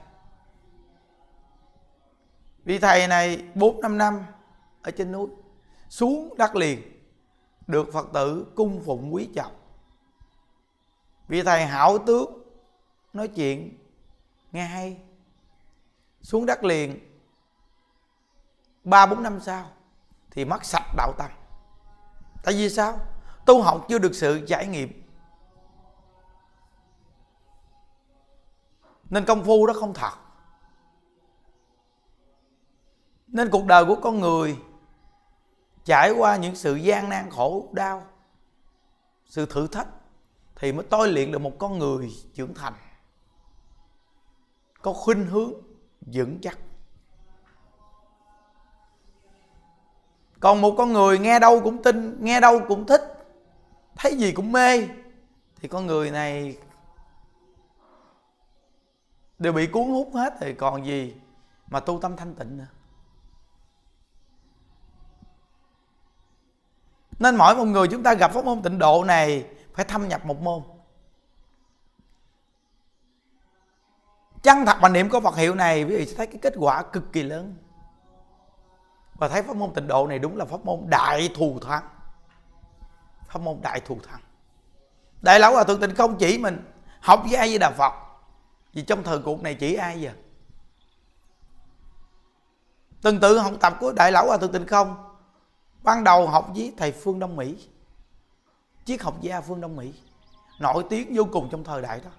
Vì 2.63 2.80
thầy 2.80 3.08
này 3.08 3.46
bốn 3.56 3.82
năm 3.82 3.98
năm 3.98 4.25
ở 4.82 4.92
trên 4.92 5.12
núi 5.12 5.27
xuống 5.89 6.34
đất 6.38 6.56
liền 6.56 6.82
được 7.68 7.89
phật 7.94 8.08
tử 8.13 8.51
cung 8.56 8.82
phụng 8.86 9.13
quý 9.13 9.30
trọng. 9.36 9.56
Vì 11.27 11.44
thầy 11.44 11.66
hảo 11.66 11.98
tướng 11.98 12.44
nói 13.13 13.27
chuyện 13.27 13.77
nghe 14.51 14.66
hay 14.66 14.98
xuống 16.22 16.46
đất 16.46 16.63
liền 16.63 17.00
ba 18.84 19.06
bốn 19.06 19.24
năm 19.24 19.39
sau 19.39 19.72
thì 20.38 20.46
mất 20.46 20.65
sạch 20.65 20.94
đạo 20.96 21.13
tâm 21.17 21.32
tại 22.44 22.53
vì 22.53 22.70
sao? 22.70 23.00
Tu 23.46 23.62
học 23.62 23.86
chưa 23.89 24.00
được 24.00 24.15
sự 24.15 24.46
trải 24.48 24.67
nghiệm. 24.67 25.03
Nên 29.10 29.25
công 29.25 29.44
phu 29.44 29.67
đó 29.67 29.74
không 29.74 29.94
thật. 29.94 30.12
Nên 33.27 33.50
cuộc 33.51 33.65
đời 33.65 33.86
của 33.86 33.96
con 34.03 34.20
người 34.20 34.58
trải 35.86 36.12
qua 36.12 36.36
những 36.36 36.56
sự 36.56 36.75
gian 36.75 37.10
nan 37.10 37.29
khổ 37.29 37.70
đau, 37.72 38.03
sự 39.25 39.46
thử 39.46 39.67
thách 39.67 39.88
thì 40.56 40.72
mới 40.72 40.86
tôi 40.89 41.12
luyện 41.12 41.32
được 41.32 41.39
một 41.39 41.53
con 41.60 41.79
người 41.79 42.12
trưởng 42.34 42.53
thành. 42.53 42.74
Có 44.82 44.94
khuynh 44.94 45.25
hướng 45.25 45.53
vững 46.01 46.39
chắc. 46.41 46.58
Còn 50.39 50.62
một 50.62 50.75
con 50.77 50.94
người 50.94 51.20
nghe 51.20 51.39
đâu 51.39 51.62
cũng 51.63 51.84
tin, 51.84 52.24
nghe 52.24 52.39
đâu 52.39 52.62
cũng 52.67 52.86
thích, 52.86 53.01
thấy 53.96 54.17
gì 54.17 54.32
cũng 54.32 54.51
mê, 54.51 54.88
thì 55.62 55.67
con 55.67 55.86
người 55.86 56.12
này 56.12 56.58
đều 59.39 59.53
bị 59.53 59.67
cuốn 59.67 59.84
hút 59.84 60.12
hết 60.13 60.34
thì 60.39 60.53
còn 60.53 60.86
gì 60.86 61.15
mà 61.67 61.79
tu 61.79 62.00
tâm 62.01 62.15
thanh 62.15 62.36
tịnh 62.36 62.58
nữa? 62.58 62.67
Nên 67.20 67.36
mỗi 67.36 67.56
một 67.56 67.65
người 67.65 67.88
chúng 67.88 68.03
ta 68.03 68.13
gặp 68.13 68.32
pháp 68.32 68.46
môn 68.46 68.62
tịnh 68.62 68.79
độ 68.79 69.03
này 69.03 69.46
phải 69.74 69.86
thâm 69.86 70.08
nhập 70.08 70.25
một 70.25 70.41
môn. 70.41 70.63
Chân 74.44 74.65
thật 74.65 74.77
mà 74.82 74.89
niệm 74.89 75.10
có 75.10 75.20
Phật 75.20 75.36
hiệu 75.36 75.56
này, 75.56 75.84
quý 75.84 75.96
vị 75.96 76.06
sẽ 76.06 76.15
thấy 76.15 76.27
cái 76.27 76.39
kết 76.41 76.53
quả 76.58 76.84
cực 76.84 77.13
kỳ 77.13 77.24
lớn 77.24 77.56
và 79.18 79.28
thấy 79.28 79.44
pháp 79.44 79.56
môn 79.56 79.74
tịnh 79.74 79.88
độ 79.88 80.08
này 80.08 80.20
đúng 80.20 80.38
là 80.38 80.46
pháp 80.46 80.66
môn 80.66 80.80
đại 80.90 81.30
thù 81.36 81.60
thắng. 81.60 81.84
Pháp 83.28 83.42
môn 83.42 83.62
đại 83.62 83.80
thù 83.80 83.98
thắng. 84.10 84.22
Đại 85.22 85.40
lão 85.40 85.54
hòa 85.54 85.64
thượng 85.64 85.82
tịnh 85.82 85.96
không 85.96 86.18
chỉ 86.18 86.38
mình, 86.38 86.72
học 87.00 87.24
với 87.30 87.36
ai 87.36 87.50
với 87.50 87.58
đà 87.58 87.72
phật. 87.72 87.94
Vì 88.74 88.82
trong 88.82 89.04
thời 89.04 89.20
cuộc 89.20 89.42
này 89.42 89.56
chỉ 89.56 89.74
ai 89.74 90.02
giờ? 90.02 90.12
Tương 93.02 93.20
tự 93.20 93.40
học 93.40 93.54
tập 93.62 93.78
của 93.80 93.92
đại 93.92 94.12
lão 94.12 94.28
hòa 94.28 94.38
thượng 94.38 94.52
tịnh 94.52 94.68
không? 94.68 94.96
Ban 95.84 96.04
đầu 96.04 96.28
học 96.28 96.50
với 96.56 96.74
thầy 96.78 96.92
phương 96.92 97.20
đông 97.20 97.36
mỹ. 97.36 97.68
Triết 98.86 99.02
học 99.02 99.22
gia 99.22 99.42
phương 99.42 99.62
đông 99.62 99.76
mỹ. 99.76 99.94
Nổi 100.60 100.84
tiếng 100.90 101.16
vô 101.16 101.24
cùng 101.32 101.50
trong 101.52 101.64
thời 101.64 101.82
đại 101.82 102.02
đó. 102.04 102.10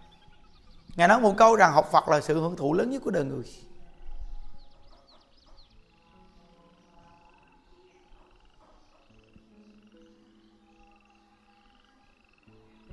Ngài 0.97 1.09
nói 1.09 1.21
một 1.21 1.35
câu 1.37 1.57
rằng 1.57 1.73
học 1.73 1.89
phật 1.93 2.09
là 2.09 2.21
sự 2.21 2.41
hưởng 2.41 2.57
thụ 2.57 2.75
lớn 2.75 2.91
nhất 2.91 3.03
của 3.05 3.11
đời 3.11 3.25
người. 3.25 3.45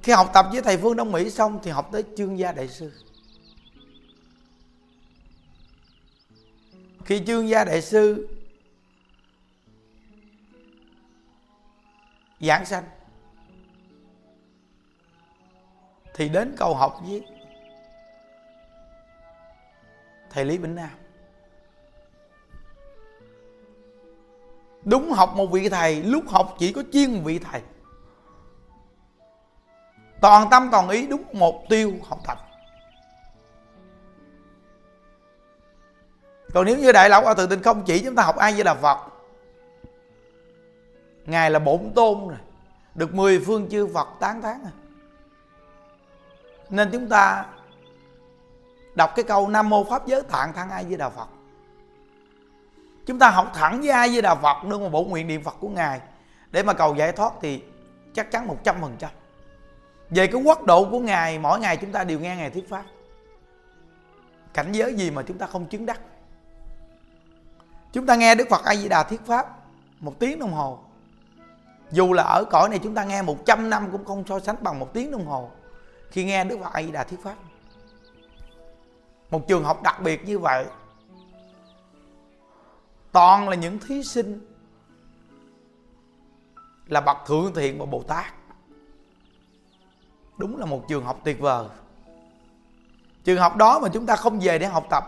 Khi 0.06 0.12
học 0.12 0.32
tập 0.34 0.46
với 0.52 0.62
thầy 0.62 0.78
phương 0.78 0.96
đông 0.96 1.12
mỹ 1.12 1.30
xong 1.30 1.60
thì 1.64 1.72
học 1.72 1.90
tới 1.92 2.04
chương 2.18 2.40
gia 2.40 2.52
đại 2.52 2.68
sư. 2.68 2.92
Khi 7.06 7.24
chương 7.28 7.50
gia 7.50 7.64
đại 7.64 7.82
sư 7.82 8.28
giảng 12.40 12.66
sanh, 12.66 12.84
thì 16.16 16.30
đến 16.30 16.56
cầu 16.58 16.76
học 16.76 17.02
với 17.08 17.24
thầy 20.30 20.46
lý 20.46 20.58
bỉnh 20.58 20.76
nam. 20.76 20.90
Đúng 24.84 25.12
học 25.12 25.34
một 25.36 25.46
vị 25.46 25.70
thầy, 25.70 26.04
lúc 26.04 26.24
học 26.28 26.56
chỉ 26.60 26.74
có 26.74 26.84
chuyên 26.94 27.24
vị 27.24 27.40
thầy 27.40 27.62
toàn 30.22 30.48
tâm 30.52 30.70
toàn 30.72 30.90
ý 30.90 31.08
đúng 31.08 31.24
mục 31.34 31.56
tiêu 31.70 31.94
học 32.10 32.20
tập 32.28 32.38
còn 36.56 36.66
nếu 36.66 36.78
như 36.78 36.92
đại 36.92 37.10
lão 37.10 37.22
ở 37.22 37.34
tự 37.34 37.48
tin 37.48 37.64
không 37.64 37.84
chỉ 37.86 38.00
chúng 38.00 38.16
ta 38.16 38.24
học 38.24 38.36
ai 38.36 38.54
với 38.54 38.64
là 38.64 38.74
phật, 38.76 38.98
ngài 41.26 41.52
là 41.52 41.60
bổn 41.60 41.92
tôn 41.96 42.28
rồi, 42.28 42.38
được 42.96 43.14
10 43.14 43.40
phương 43.46 43.70
chư 43.70 43.88
phật 43.94 44.08
tán 44.20 44.42
thán 44.42 44.62
rồi. 44.62 44.72
Nên 46.70 46.90
chúng 46.92 47.10
ta 47.10 47.46
đọc 48.96 49.12
cái 49.16 49.24
câu 49.24 49.48
nam 49.48 49.70
mô 49.70 49.84
pháp 49.84 50.08
giới 50.08 50.22
tạng 50.22 50.54
thăng 50.54 50.70
ai 50.70 50.84
với 50.84 50.98
đạo 50.98 51.10
phật. 51.10 51.28
Chúng 53.06 53.20
ta 53.20 53.30
học 53.30 53.52
thẳng 53.54 53.82
với 53.82 53.90
ai 53.90 54.10
với 54.10 54.22
đạo 54.22 54.40
phật, 54.42 54.66
nương 54.66 54.82
vào 54.82 54.90
bổ 54.90 55.04
nguyện 55.04 55.28
niệm 55.28 55.44
phật 55.44 55.56
của 55.60 55.70
ngài. 55.70 56.02
Để 56.52 56.64
mà 56.64 56.74
cầu 56.74 56.96
giải 56.96 57.12
thoát 57.12 57.34
thì 57.42 57.64
chắc 58.14 58.32
chắn 58.32 58.48
một 58.48 58.58
trăm 58.64 58.76
phần 58.82 58.96
trăm 59.00 59.12
về 60.10 60.28
cái 60.28 60.42
quốc 60.42 60.66
độ 60.66 60.90
của 60.90 61.00
ngài, 61.00 61.40
mỗi 61.40 61.60
ngày 61.60 61.78
chúng 61.78 61.92
ta 61.92 62.04
đều 62.04 62.20
nghe 62.20 62.36
ngài 62.36 62.50
thuyết 62.50 62.70
pháp. 62.70 62.84
Cảnh 64.54 64.72
giới 64.72 64.94
gì 64.94 65.12
mà 65.12 65.24
chúng 65.28 65.38
ta 65.38 65.48
không 65.48 65.66
chứng 65.66 65.86
đắc? 65.86 66.02
Chúng 67.94 68.06
ta 68.06 68.16
nghe 68.16 68.36
đức 68.36 68.48
phật 68.50 68.64
a 68.64 68.76
di 68.76 68.90
đà 68.90 69.04
thuyết 69.04 69.26
pháp 69.26 69.48
một 70.00 70.20
tiếng 70.20 70.40
đồng 70.40 70.54
hồ. 70.54 70.80
Dù 71.92 72.14
là 72.14 72.24
ở 72.24 72.44
cõi 72.52 72.70
này 72.70 72.80
chúng 72.84 72.96
ta 72.96 73.04
nghe 73.04 73.22
100 73.22 73.70
năm 73.70 73.92
cũng 73.92 74.06
không 74.06 74.24
so 74.28 74.40
sánh 74.40 74.56
bằng 74.62 74.80
một 74.80 74.94
tiếng 74.94 75.12
đồng 75.12 75.26
hồ 75.26 75.52
khi 76.10 76.24
nghe 76.24 76.44
đức 76.44 76.58
phật 76.64 76.74
a 76.74 76.84
di 76.84 76.92
đà 76.92 77.04
thuyết 77.04 77.24
pháp. 77.24 77.36
Một 79.30 79.48
trường 79.48 79.64
học 79.64 79.84
đặc 79.84 80.02
biệt 80.02 80.26
như 80.26 80.40
vậy, 80.40 80.66
toàn 83.12 83.50
là 83.50 83.56
những 83.56 83.80
thí 83.80 84.04
sinh 84.04 84.40
là 86.88 87.02
bậc 87.02 87.18
thượng 87.28 87.54
thiện 87.56 87.80
và 87.80 87.86
bồ 87.86 88.04
tát 88.04 88.35
đúng 90.38 90.58
là 90.58 90.66
một 90.66 90.86
trường 90.88 91.06
học 91.06 91.20
tuyệt 91.24 91.40
vời. 91.40 91.66
Trường 93.24 93.38
học 93.38 93.56
đó 93.56 93.80
mà 93.80 93.90
chúng 93.94 94.06
ta 94.06 94.16
không 94.16 94.40
về 94.40 94.60
để 94.60 94.68
học 94.68 94.86
tập, 94.90 95.04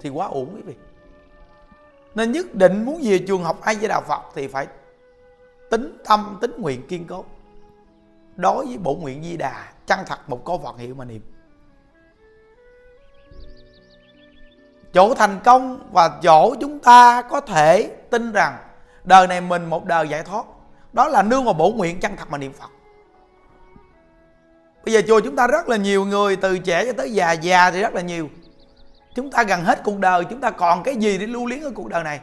thì 0.00 0.08
quá 0.08 0.26
uổng 0.26 0.54
quý 0.54 0.62
vị. 0.62 0.74
Nên 2.14 2.32
nhất 2.32 2.54
định 2.54 2.84
muốn 2.84 3.00
về 3.04 3.18
trường 3.18 3.44
học 3.44 3.60
ai 3.60 3.74
với 3.74 3.88
đạo 3.88 4.02
phật 4.08 4.20
thì 4.34 4.48
phải 4.48 4.66
tính 5.70 5.98
tâm, 6.08 6.38
tính 6.40 6.54
nguyện 6.58 6.86
kiên 6.86 7.06
cố. 7.06 7.24
Đối 8.36 8.66
với 8.66 8.78
bổ 8.78 8.94
nguyện 8.94 9.22
di 9.22 9.36
đà 9.36 9.72
chân 9.86 9.98
thật 10.06 10.18
một 10.26 10.44
câu 10.44 10.58
phật 10.58 10.78
hiệu 10.78 10.94
mà 10.94 11.04
niệm. 11.04 11.22
Chỗ 14.92 15.14
thành 15.14 15.40
công 15.44 15.88
và 15.92 16.18
chỗ 16.22 16.54
chúng 16.60 16.78
ta 16.78 17.22
có 17.22 17.40
thể 17.40 17.96
tin 18.10 18.32
rằng 18.32 18.58
đời 19.04 19.26
này 19.26 19.40
mình 19.40 19.64
một 19.64 19.84
đời 19.84 20.08
giải 20.08 20.22
thoát 20.22 20.44
đó 20.92 21.08
là 21.08 21.22
nương 21.22 21.44
vào 21.44 21.54
bổ 21.54 21.70
nguyện 21.70 22.00
chân 22.00 22.16
thật 22.16 22.30
mà 22.30 22.38
niệm 22.38 22.52
phật. 22.52 22.70
Bây 24.84 24.94
giờ 24.94 25.02
chùa 25.08 25.20
chúng 25.20 25.36
ta 25.36 25.46
rất 25.46 25.68
là 25.68 25.76
nhiều 25.76 26.04
người, 26.04 26.36
từ 26.36 26.58
trẻ 26.58 26.84
cho 26.86 26.92
tới 26.92 27.12
già 27.12 27.32
già 27.32 27.70
thì 27.70 27.80
rất 27.80 27.94
là 27.94 28.00
nhiều. 28.00 28.28
Chúng 29.14 29.30
ta 29.30 29.42
gần 29.42 29.64
hết 29.64 29.80
cuộc 29.84 29.98
đời, 29.98 30.24
chúng 30.30 30.40
ta 30.40 30.50
còn 30.50 30.82
cái 30.82 30.96
gì 30.96 31.18
để 31.18 31.26
lưu 31.26 31.46
luyến 31.46 31.62
ở 31.62 31.70
cuộc 31.74 31.88
đời 31.88 32.04
này? 32.04 32.20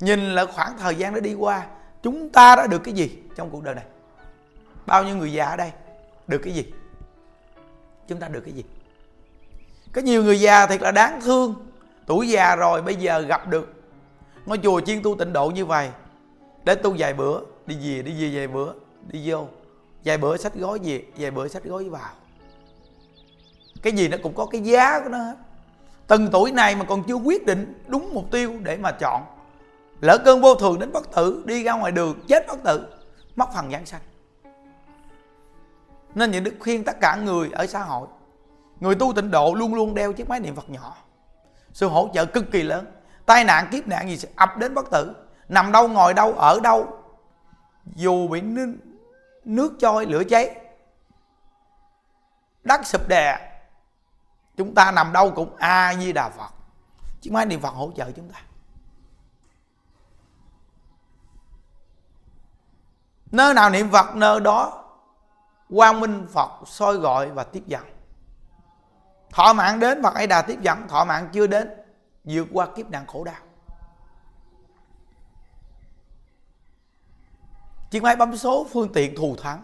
Nhìn 0.00 0.34
là 0.34 0.46
khoảng 0.46 0.78
thời 0.78 0.94
gian 0.94 1.14
đã 1.14 1.20
đi 1.20 1.34
qua, 1.34 1.66
chúng 2.02 2.28
ta 2.28 2.56
đã 2.56 2.66
được 2.66 2.78
cái 2.84 2.94
gì 2.94 3.18
trong 3.36 3.50
cuộc 3.50 3.62
đời 3.62 3.74
này? 3.74 3.84
Bao 4.86 5.04
nhiêu 5.04 5.16
người 5.16 5.32
già 5.32 5.44
ở 5.44 5.56
đây 5.56 5.70
được 6.26 6.38
cái 6.38 6.52
gì? 6.52 6.72
Chúng 8.08 8.20
ta 8.20 8.28
được 8.28 8.40
cái 8.44 8.54
gì? 8.54 8.64
Có 9.92 10.00
nhiều 10.00 10.24
người 10.24 10.40
già 10.40 10.66
thiệt 10.66 10.82
là 10.82 10.90
đáng 10.90 11.20
thương. 11.20 11.54
Tuổi 12.06 12.28
già 12.28 12.56
rồi, 12.56 12.82
bây 12.82 12.96
giờ 12.96 13.20
gặp 13.20 13.48
được. 13.48 13.72
Ngôi 14.46 14.58
chùa 14.58 14.80
chuyên 14.80 15.02
tu 15.02 15.16
tịnh 15.18 15.32
độ 15.32 15.48
như 15.48 15.66
vậy, 15.66 15.90
để 16.64 16.74
tu 16.74 16.94
vài 16.98 17.14
bữa 17.14 17.40
đi 17.66 17.74
về 17.74 18.02
đi 18.02 18.22
về 18.22 18.38
vài 18.38 18.48
bữa. 18.48 18.72
Đi 19.06 19.30
vô. 19.30 19.46
Vài 20.04 20.18
bữa 20.18 20.36
sách 20.36 20.54
gói 20.54 20.78
về, 20.82 21.04
vài 21.16 21.30
bữa 21.30 21.48
sách 21.48 21.64
gói 21.64 21.88
vào. 21.88 22.10
Cái 23.82 23.92
gì 23.92 24.08
nó 24.08 24.16
cũng 24.22 24.34
có 24.34 24.46
cái 24.46 24.60
giá 24.60 25.00
của 25.00 25.08
nó 25.08 25.18
hết. 25.18 25.36
Từng 26.06 26.28
tuổi 26.32 26.52
này 26.52 26.76
mà 26.76 26.84
còn 26.84 27.02
chưa 27.08 27.14
quyết 27.14 27.46
định 27.46 27.82
đúng 27.86 28.14
mục 28.14 28.24
tiêu 28.30 28.52
để 28.62 28.76
mà 28.76 28.90
chọn. 28.90 29.22
Lỡ 30.00 30.18
cơn 30.24 30.40
vô 30.40 30.54
thường 30.54 30.78
đến 30.78 30.92
bất 30.92 31.14
tử, 31.14 31.42
đi 31.46 31.62
ra 31.62 31.72
ngoài 31.72 31.92
đường, 31.92 32.20
chết 32.28 32.46
bất 32.48 32.62
tử, 32.64 32.86
mất 33.36 33.48
phần 33.54 33.70
giảng 33.70 33.86
sanh. 33.86 34.00
Nên 36.14 36.30
những 36.30 36.44
đức 36.44 36.54
khuyên 36.60 36.84
tất 36.84 37.00
cả 37.00 37.16
người 37.16 37.50
ở 37.52 37.66
xã 37.66 37.82
hội, 37.82 38.08
người 38.80 38.94
tu 38.94 39.12
tịnh 39.12 39.30
độ 39.30 39.54
luôn 39.54 39.74
luôn 39.74 39.94
đeo 39.94 40.12
chiếc 40.12 40.28
máy 40.28 40.40
niệm 40.40 40.54
phật 40.54 40.70
nhỏ. 40.70 40.96
Sự 41.72 41.88
hỗ 41.88 42.10
trợ 42.14 42.24
cực 42.24 42.50
kỳ 42.52 42.62
lớn. 42.62 42.86
Tai 43.26 43.44
nạn, 43.44 43.68
kiếp 43.72 43.88
nạn 43.88 44.08
gì 44.08 44.16
sẽ 44.16 44.28
ập 44.36 44.58
đến 44.58 44.74
bất 44.74 44.90
tử. 44.90 45.12
Nằm 45.48 45.72
đâu, 45.72 45.88
ngồi 45.88 46.14
đâu, 46.14 46.32
ở 46.32 46.60
đâu 46.60 47.01
dù 47.86 48.28
bị 48.28 48.40
nước, 48.40 48.76
nước 49.44 49.72
trôi 49.80 50.06
lửa 50.06 50.22
cháy 50.24 50.58
đất 52.64 52.86
sụp 52.86 53.08
đè 53.08 53.52
chúng 54.56 54.74
ta 54.74 54.90
nằm 54.90 55.12
đâu 55.12 55.30
cũng 55.30 55.56
a 55.56 55.94
di 55.94 56.12
đà 56.12 56.28
phật. 56.28 56.50
Chứ 57.20 57.30
máy 57.32 57.46
niệm 57.46 57.60
phật 57.60 57.74
hỗ 57.74 57.92
trợ 57.96 58.10
chúng 58.10 58.30
ta. 58.30 58.40
Nơi 63.32 63.54
nào 63.54 63.70
niệm 63.70 63.90
phật 63.90 64.16
nơi 64.16 64.40
đó 64.40 64.84
quang 65.70 66.00
minh 66.00 66.26
phật 66.32 66.50
soi 66.66 66.96
gọi 66.96 67.30
và 67.30 67.44
tiếp 67.44 67.62
dẫn. 67.66 67.84
Thọ 69.30 69.52
mạng 69.52 69.80
đến 69.80 70.02
phật 70.02 70.14
ấy 70.14 70.26
đà 70.26 70.42
tiếp 70.42 70.58
dẫn 70.60 70.88
thọ 70.88 71.04
mạng 71.04 71.28
chưa 71.32 71.46
đến 71.46 71.70
vượt 72.24 72.48
qua 72.52 72.66
kiếp 72.76 72.90
nạn 72.90 73.06
khổ 73.06 73.24
đau. 73.24 73.34
Chiếc 77.92 78.02
máy 78.02 78.16
bấm 78.16 78.36
số 78.36 78.66
phương 78.72 78.92
tiện 78.92 79.14
thù 79.16 79.36
thắng. 79.36 79.62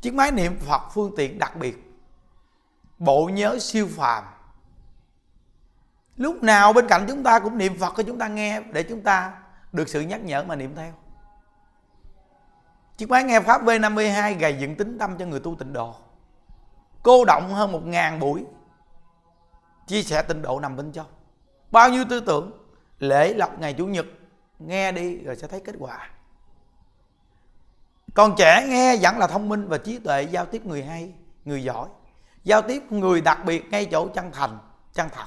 Chiếc 0.00 0.14
máy 0.14 0.30
niệm 0.30 0.58
phật 0.60 0.82
phương 0.94 1.12
tiện 1.16 1.38
đặc 1.38 1.56
biệt. 1.56 1.94
Bộ 2.98 3.30
nhớ 3.32 3.58
siêu 3.60 3.88
phàm. 3.90 4.24
Lúc 6.16 6.42
nào 6.42 6.72
bên 6.72 6.86
cạnh 6.88 7.04
chúng 7.08 7.22
ta 7.22 7.38
cũng 7.38 7.58
niệm 7.58 7.78
phật 7.78 7.94
cho 7.96 8.02
chúng 8.02 8.18
ta 8.18 8.28
nghe 8.28 8.60
để 8.60 8.82
chúng 8.82 9.00
ta 9.00 9.38
được 9.72 9.88
sự 9.88 10.00
nhắc 10.00 10.24
nhở 10.24 10.44
mà 10.44 10.56
niệm 10.56 10.74
theo. 10.76 10.92
Chiếc 12.96 13.10
máy 13.10 13.24
nghe 13.24 13.40
pháp 13.40 13.62
V52 13.62 14.38
gầy 14.38 14.56
dựng 14.60 14.76
tính 14.76 14.98
tâm 14.98 15.18
cho 15.18 15.26
người 15.26 15.40
tu 15.40 15.54
tịnh 15.54 15.72
độ. 15.72 15.94
Cô 17.02 17.24
động 17.24 17.54
hơn 17.54 17.72
một 17.72 17.84
ngàn 17.84 18.20
buổi, 18.20 18.44
chia 19.86 20.02
sẻ 20.02 20.22
tịnh 20.22 20.42
độ 20.42 20.60
nằm 20.60 20.76
bên 20.76 20.92
trong. 20.92 21.06
Bao 21.70 21.90
nhiêu 21.90 22.04
tư 22.10 22.20
tưởng, 22.20 22.50
lễ 22.98 23.34
lọc 23.34 23.58
ngày 23.58 23.74
chủ 23.74 23.86
nhật, 23.86 24.06
nghe 24.58 24.92
đi 24.92 25.16
rồi 25.16 25.36
sẽ 25.36 25.46
thấy 25.48 25.60
kết 25.64 25.74
quả 25.78 26.10
còn 28.14 28.34
trẻ 28.36 28.66
nghe 28.68 28.96
vẫn 29.00 29.18
là 29.18 29.26
thông 29.26 29.48
minh 29.48 29.68
và 29.68 29.78
trí 29.78 29.98
tuệ, 29.98 30.22
giao 30.22 30.46
tiếp 30.46 30.66
người 30.66 30.84
hay, 30.84 31.14
người 31.44 31.64
giỏi. 31.64 31.88
Giao 32.44 32.62
tiếp 32.62 32.82
người 32.92 33.20
đặc 33.20 33.38
biệt 33.44 33.70
ngay 33.70 33.86
chỗ 33.90 34.08
chân 34.08 34.30
thành, 34.32 34.58
chân 34.92 35.08
thật. 35.12 35.26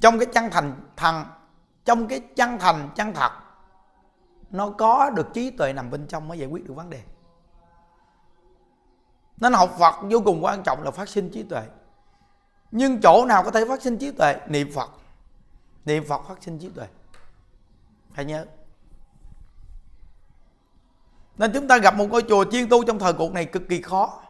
Trong 0.00 0.18
cái 0.18 0.26
chân 0.34 0.50
thành, 0.50 0.80
thần, 0.96 1.24
trong 1.84 2.08
cái 2.08 2.20
chân 2.36 2.58
thành, 2.58 2.90
chân 2.94 3.14
thật, 3.14 3.32
nó 4.50 4.70
có 4.70 5.10
được 5.10 5.26
trí 5.34 5.50
tuệ 5.50 5.72
nằm 5.72 5.90
bên 5.90 6.06
trong 6.06 6.28
mới 6.28 6.38
giải 6.38 6.48
quyết 6.48 6.68
được 6.68 6.74
vấn 6.74 6.90
đề. 6.90 7.02
Nên 9.36 9.52
học 9.52 9.76
Phật 9.78 9.94
vô 10.10 10.20
cùng 10.24 10.44
quan 10.44 10.62
trọng 10.62 10.82
là 10.82 10.90
phát 10.90 11.08
sinh 11.08 11.30
trí 11.30 11.42
tuệ. 11.42 11.62
Nhưng 12.70 13.00
chỗ 13.00 13.24
nào 13.28 13.42
có 13.42 13.50
thể 13.50 13.64
phát 13.68 13.82
sinh 13.82 13.98
trí 13.98 14.10
tuệ? 14.10 14.40
Niệm 14.46 14.72
Phật. 14.74 14.90
Niệm 15.84 16.04
Phật 16.08 16.22
phát 16.28 16.42
sinh 16.42 16.58
trí 16.58 16.68
tuệ. 16.68 16.86
Phải 18.14 18.24
nhớ 18.24 18.46
nên 21.38 21.52
chúng 21.52 21.68
ta 21.68 21.78
gặp 21.78 21.96
một 21.96 22.10
ngôi 22.10 22.22
chùa 22.28 22.44
chuyên 22.44 22.68
tu 22.68 22.84
trong 22.84 22.98
thời 22.98 23.12
cuộc 23.12 23.32
này 23.32 23.44
cực 23.44 23.68
kỳ 23.68 23.82
khó. 23.82 24.22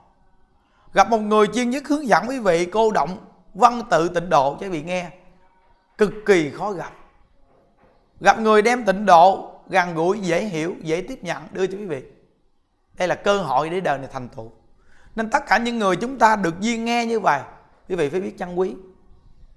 Gặp 0.92 1.10
một 1.10 1.18
người 1.18 1.46
chuyên 1.46 1.70
nhất 1.70 1.88
hướng 1.88 2.08
dẫn 2.08 2.24
quý 2.28 2.38
vị 2.38 2.66
cô 2.66 2.90
động 2.90 3.18
văn 3.54 3.82
tự 3.90 4.08
tịnh 4.08 4.30
độ 4.30 4.56
cho 4.60 4.66
quý 4.66 4.68
vị 4.68 4.82
nghe. 4.82 5.10
Cực 5.98 6.12
kỳ 6.26 6.50
khó 6.50 6.72
gặp. 6.72 6.92
Gặp 8.20 8.38
người 8.38 8.62
đem 8.62 8.84
tịnh 8.84 9.06
độ, 9.06 9.52
gần 9.68 9.94
gũi, 9.94 10.20
dễ 10.20 10.44
hiểu, 10.44 10.74
dễ 10.82 11.00
tiếp 11.08 11.24
nhận 11.24 11.42
đưa 11.52 11.66
cho 11.66 11.78
quý 11.78 11.86
vị. 11.86 12.02
Đây 12.94 13.08
là 13.08 13.14
cơ 13.14 13.38
hội 13.42 13.70
để 13.70 13.80
đời 13.80 13.98
này 13.98 14.08
thành 14.12 14.28
tựu. 14.28 14.52
Nên 15.16 15.30
tất 15.30 15.46
cả 15.46 15.58
những 15.58 15.78
người 15.78 15.96
chúng 15.96 16.18
ta 16.18 16.36
được 16.36 16.60
duyên 16.60 16.84
nghe 16.84 17.06
như 17.06 17.20
vậy, 17.20 17.40
quý 17.88 17.96
vị 17.96 18.08
phải 18.08 18.20
biết 18.20 18.38
trân 18.38 18.54
quý. 18.54 18.74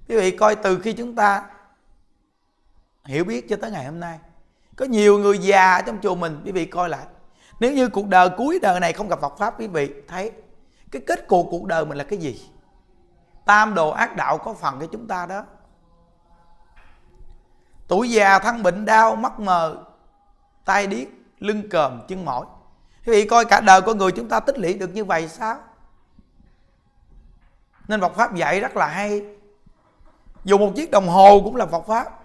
Quý 0.09 0.15
vị 0.17 0.31
coi 0.31 0.55
từ 0.55 0.79
khi 0.79 0.93
chúng 0.93 1.15
ta 1.15 1.43
hiểu 3.05 3.23
biết 3.23 3.49
cho 3.49 3.55
tới 3.55 3.71
ngày 3.71 3.85
hôm 3.85 3.99
nay. 3.99 4.19
Có 4.75 4.85
nhiều 4.85 5.17
người 5.17 5.37
già 5.37 5.81
trong 5.81 5.97
chùa 6.01 6.15
mình, 6.15 6.41
quý 6.45 6.51
vị 6.51 6.65
coi 6.65 6.89
lại 6.89 7.05
nếu 7.61 7.73
như 7.73 7.89
cuộc 7.89 8.07
đời 8.07 8.29
cuối 8.37 8.59
đời 8.61 8.79
này 8.79 8.93
không 8.93 9.07
gặp 9.07 9.21
Phật 9.21 9.37
pháp, 9.37 9.59
quý 9.59 9.67
vị, 9.67 9.93
thấy 10.07 10.31
cái 10.91 11.01
kết 11.07 11.27
cục 11.27 11.47
cuộc 11.51 11.65
đời 11.65 11.85
mình 11.85 11.97
là 11.97 12.03
cái 12.03 12.19
gì? 12.19 12.49
Tam 13.45 13.73
đồ 13.73 13.89
ác 13.89 14.15
đạo 14.15 14.37
có 14.37 14.53
phần 14.53 14.79
cho 14.79 14.87
chúng 14.91 15.07
ta 15.07 15.25
đó. 15.25 15.45
Tuổi 17.87 18.11
già 18.11 18.39
thân 18.39 18.63
bệnh 18.63 18.85
đau 18.85 19.15
mắt 19.15 19.39
mờ 19.39 19.83
tay 20.65 20.87
điếc, 20.87 21.07
lưng 21.39 21.69
còm, 21.69 22.01
chân 22.07 22.25
mỏi. 22.25 22.45
Quý 23.05 23.13
vị 23.13 23.27
coi 23.27 23.45
cả 23.45 23.61
đời 23.61 23.81
con 23.81 23.97
người 23.97 24.11
chúng 24.11 24.29
ta 24.29 24.39
tích 24.39 24.59
lũy 24.59 24.73
được 24.73 24.93
như 24.93 25.05
vậy 25.05 25.27
sao? 25.27 25.57
Nên 27.87 28.01
Phật 28.01 28.15
pháp 28.15 28.35
dạy 28.35 28.59
rất 28.59 28.77
là 28.77 28.87
hay. 28.87 29.25
Dùng 30.43 30.61
một 30.61 30.71
chiếc 30.75 30.91
đồng 30.91 31.07
hồ 31.07 31.41
cũng 31.43 31.55
là 31.55 31.65
Phật 31.65 31.87
pháp. 31.87 32.19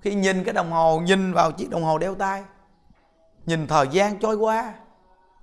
Khi 0.00 0.14
nhìn 0.14 0.44
cái 0.44 0.54
đồng 0.54 0.70
hồ, 0.70 1.00
nhìn 1.00 1.32
vào 1.32 1.52
chiếc 1.52 1.70
đồng 1.70 1.84
hồ 1.84 1.98
đeo 1.98 2.14
tay 2.14 2.44
nhìn 3.46 3.66
thời 3.66 3.88
gian 3.88 4.18
trôi 4.18 4.36
qua, 4.36 4.74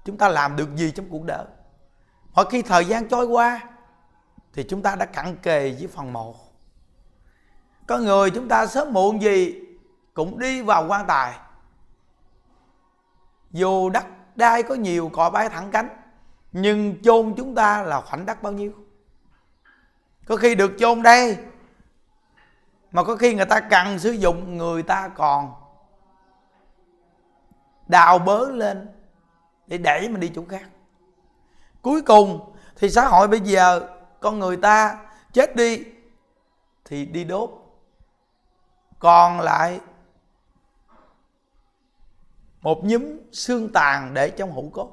chúng 0.05 0.17
ta 0.17 0.29
làm 0.29 0.55
được 0.55 0.75
gì 0.75 0.91
trong 0.91 1.05
cuộc 1.09 1.23
đời? 1.23 1.45
Mỗi 2.33 2.45
khi 2.49 2.61
thời 2.61 2.85
gian 2.85 3.07
trôi 3.07 3.25
qua, 3.25 3.61
thì 4.53 4.63
chúng 4.69 4.81
ta 4.81 4.95
đã 4.95 5.05
cặn 5.05 5.35
kề 5.35 5.75
với 5.79 5.87
phần 5.87 6.13
mộ 6.13 6.35
có 7.89 7.97
người 7.97 8.31
chúng 8.31 8.47
ta 8.47 8.67
sớm 8.67 8.93
muộn 8.93 9.21
gì 9.21 9.61
cũng 10.13 10.39
đi 10.39 10.61
vào 10.61 10.85
quan 10.87 11.07
tài. 11.07 11.33
Dù 13.51 13.89
đất 13.89 14.05
đai 14.35 14.63
có 14.63 14.75
nhiều 14.75 15.09
cỏ 15.13 15.29
bay 15.29 15.49
thẳng 15.49 15.71
cánh, 15.71 15.89
nhưng 16.51 17.01
chôn 17.03 17.33
chúng 17.37 17.55
ta 17.55 17.83
là 17.83 18.01
khoảnh 18.01 18.25
đất 18.25 18.43
bao 18.43 18.53
nhiêu? 18.53 18.71
Có 20.25 20.35
khi 20.35 20.55
được 20.55 20.71
chôn 20.79 21.01
đây, 21.01 21.37
mà 22.91 23.03
có 23.03 23.15
khi 23.15 23.35
người 23.35 23.45
ta 23.45 23.59
cần 23.59 23.99
sử 23.99 24.11
dụng 24.11 24.57
người 24.57 24.83
ta 24.83 25.07
còn 25.07 25.53
đào 27.89 28.19
bớ 28.19 28.49
lên 28.51 28.89
để 29.67 29.77
đẩy 29.77 30.09
mình 30.09 30.19
đi 30.19 30.31
chỗ 30.35 30.43
khác. 30.49 30.69
Cuối 31.81 32.01
cùng 32.01 32.53
thì 32.75 32.89
xã 32.89 33.07
hội 33.07 33.27
bây 33.27 33.39
giờ 33.39 33.87
con 34.19 34.39
người 34.39 34.57
ta 34.57 34.99
chết 35.33 35.55
đi 35.55 35.83
thì 36.85 37.05
đi 37.05 37.23
đốt, 37.23 37.49
còn 38.99 39.39
lại 39.39 39.79
một 42.61 42.83
nhúm 42.83 43.03
xương 43.31 43.69
tàn 43.73 44.13
để 44.13 44.29
trong 44.29 44.51
hũ 44.51 44.69
cốt. 44.73 44.89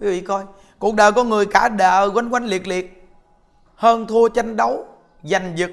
Quý 0.00 0.06
vị 0.06 0.20
coi, 0.20 0.44
cuộc 0.78 0.94
đời 0.94 1.12
con 1.12 1.28
người 1.28 1.46
cả 1.46 1.68
đời 1.68 2.08
quanh 2.08 2.28
quanh 2.28 2.44
liệt 2.44 2.66
liệt, 2.66 3.08
hơn 3.74 4.06
thua 4.06 4.28
tranh 4.28 4.56
đấu, 4.56 4.86
giành 5.22 5.58
giật, 5.58 5.70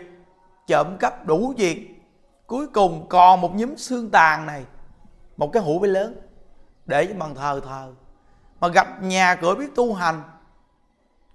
trộm 0.67 0.97
cắp 0.99 1.25
đủ 1.25 1.53
việc 1.57 2.01
cuối 2.47 2.67
cùng 2.67 3.05
còn 3.09 3.41
một 3.41 3.55
nhúm 3.55 3.75
xương 3.75 4.09
tàn 4.09 4.45
này 4.45 4.65
một 5.39 5.49
cái 5.53 5.63
hũ 5.63 5.79
bé 5.79 5.87
lớn, 5.87 6.15
để 6.85 7.05
cho 7.05 7.13
bằng 7.17 7.35
thờ 7.35 7.61
thờ. 7.65 7.93
Mà 8.59 8.67
gặp 8.67 9.03
nhà 9.03 9.35
cửa 9.35 9.55
biết 9.55 9.75
tu 9.75 9.93
hành, 9.93 10.21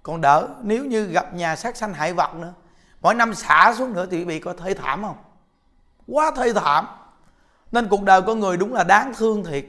còn 0.03 0.21
đỡ, 0.21 0.47
nếu 0.61 0.85
như 0.85 1.05
gặp 1.05 1.33
nhà 1.33 1.55
sát 1.55 1.77
sanh 1.77 1.93
hại 1.93 2.13
vật 2.13 2.35
nữa, 2.35 2.53
mỗi 3.01 3.13
năm 3.13 3.33
xả 3.33 3.73
xuống 3.77 3.93
nữa 3.93 4.05
thì 4.11 4.25
bị 4.25 4.39
có 4.39 4.53
thê 4.53 4.73
thảm 4.73 5.03
không? 5.03 5.17
Quá 6.07 6.31
thê 6.35 6.53
thảm. 6.53 6.87
Nên 7.71 7.87
cuộc 7.87 8.03
đời 8.03 8.21
con 8.21 8.39
người 8.39 8.57
đúng 8.57 8.73
là 8.73 8.83
đáng 8.83 9.13
thương 9.17 9.43
thiệt. 9.43 9.65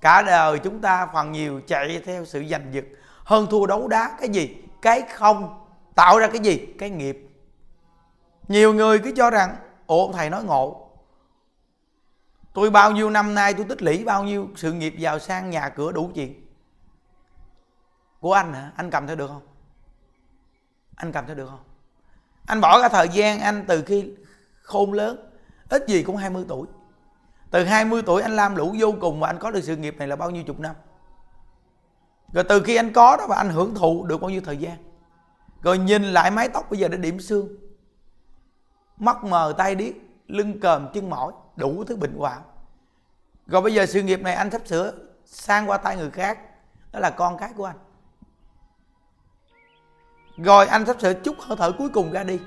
Cả 0.00 0.22
đời 0.22 0.58
chúng 0.58 0.80
ta 0.80 1.06
phần 1.14 1.32
nhiều 1.32 1.60
chạy 1.66 2.02
theo 2.04 2.24
sự 2.24 2.44
giành 2.50 2.74
giật, 2.74 2.84
hơn 3.24 3.46
thua 3.50 3.66
đấu 3.66 3.88
đá 3.88 4.16
cái 4.20 4.28
gì, 4.28 4.56
cái 4.82 5.02
không, 5.14 5.66
tạo 5.94 6.18
ra 6.18 6.26
cái 6.26 6.38
gì? 6.38 6.66
Cái 6.78 6.90
nghiệp. 6.90 7.28
Nhiều 8.48 8.74
người 8.74 8.98
cứ 8.98 9.12
cho 9.16 9.30
rằng 9.30 9.56
ồ 9.86 10.12
thầy 10.12 10.30
nói 10.30 10.44
ngộ 10.44 10.85
tôi 12.56 12.70
bao 12.70 12.92
nhiêu 12.92 13.10
năm 13.10 13.34
nay 13.34 13.54
tôi 13.54 13.66
tích 13.68 13.82
lũy 13.82 14.04
bao 14.04 14.24
nhiêu 14.24 14.48
sự 14.56 14.72
nghiệp 14.72 14.94
giàu 14.98 15.18
sang 15.18 15.50
nhà 15.50 15.68
cửa 15.68 15.92
đủ 15.92 16.10
chuyện. 16.14 16.46
Của 18.20 18.32
anh 18.32 18.52
hả? 18.52 18.72
Anh 18.76 18.90
cầm 18.90 19.06
theo 19.06 19.16
được 19.16 19.26
không? 19.26 19.46
Anh 20.94 21.12
cầm 21.12 21.26
theo 21.26 21.36
được 21.36 21.48
không? 21.50 21.64
Anh 22.46 22.60
bỏ 22.60 22.82
cả 22.82 22.88
thời 22.88 23.08
gian 23.08 23.40
anh 23.40 23.64
từ 23.68 23.82
khi 23.82 24.14
khôn 24.62 24.92
lớn, 24.92 25.30
ít 25.68 25.84
gì 25.88 26.02
cũng 26.02 26.16
20 26.16 26.44
tuổi. 26.48 26.66
Từ 27.50 27.64
20 27.64 28.02
tuổi 28.02 28.22
anh 28.22 28.36
lam 28.36 28.56
lũ 28.56 28.74
vô 28.78 28.94
cùng 29.00 29.20
mà 29.20 29.26
anh 29.26 29.38
có 29.38 29.50
được 29.50 29.60
sự 29.60 29.76
nghiệp 29.76 29.96
này 29.98 30.08
là 30.08 30.16
bao 30.16 30.30
nhiêu 30.30 30.42
chục 30.42 30.60
năm. 30.60 30.76
Rồi 32.32 32.44
từ 32.44 32.62
khi 32.62 32.76
anh 32.76 32.92
có 32.92 33.16
đó 33.16 33.26
và 33.28 33.36
anh 33.36 33.50
hưởng 33.50 33.74
thụ 33.74 34.04
được 34.06 34.20
bao 34.20 34.30
nhiêu 34.30 34.40
thời 34.44 34.56
gian. 34.56 34.76
Rồi 35.62 35.78
nhìn 35.78 36.02
lại 36.02 36.30
mái 36.30 36.48
tóc 36.48 36.70
bây 36.70 36.78
giờ 36.78 36.88
đã 36.88 36.96
điểm 36.96 37.20
xương. 37.20 37.48
Mắt 38.96 39.24
mờ 39.24 39.54
tay 39.58 39.74
điếc, 39.74 39.94
lưng 40.26 40.60
còm, 40.60 40.92
chân 40.92 41.10
mỏi 41.10 41.32
đủ 41.56 41.84
thứ 41.84 41.96
bệnh 41.96 42.14
hoạn 42.18 42.42
rồi 43.46 43.62
bây 43.62 43.74
giờ 43.74 43.86
sự 43.86 44.02
nghiệp 44.02 44.20
này 44.20 44.34
anh 44.34 44.50
sắp 44.50 44.62
sửa, 44.64 44.92
sang 45.24 45.70
qua 45.70 45.76
tay 45.76 45.96
người 45.96 46.10
khác, 46.10 46.38
đó 46.92 47.00
là 47.00 47.10
con 47.10 47.38
cái 47.38 47.50
của 47.56 47.64
anh. 47.64 47.76
Rồi 50.36 50.66
anh 50.66 50.86
sắp 50.86 51.00
sửa 51.00 51.14
chút 51.14 51.36
hơi 51.40 51.56
thở 51.56 51.72
cuối 51.78 51.88
cùng 51.88 52.12
ra 52.12 52.24
đi. 52.24 52.40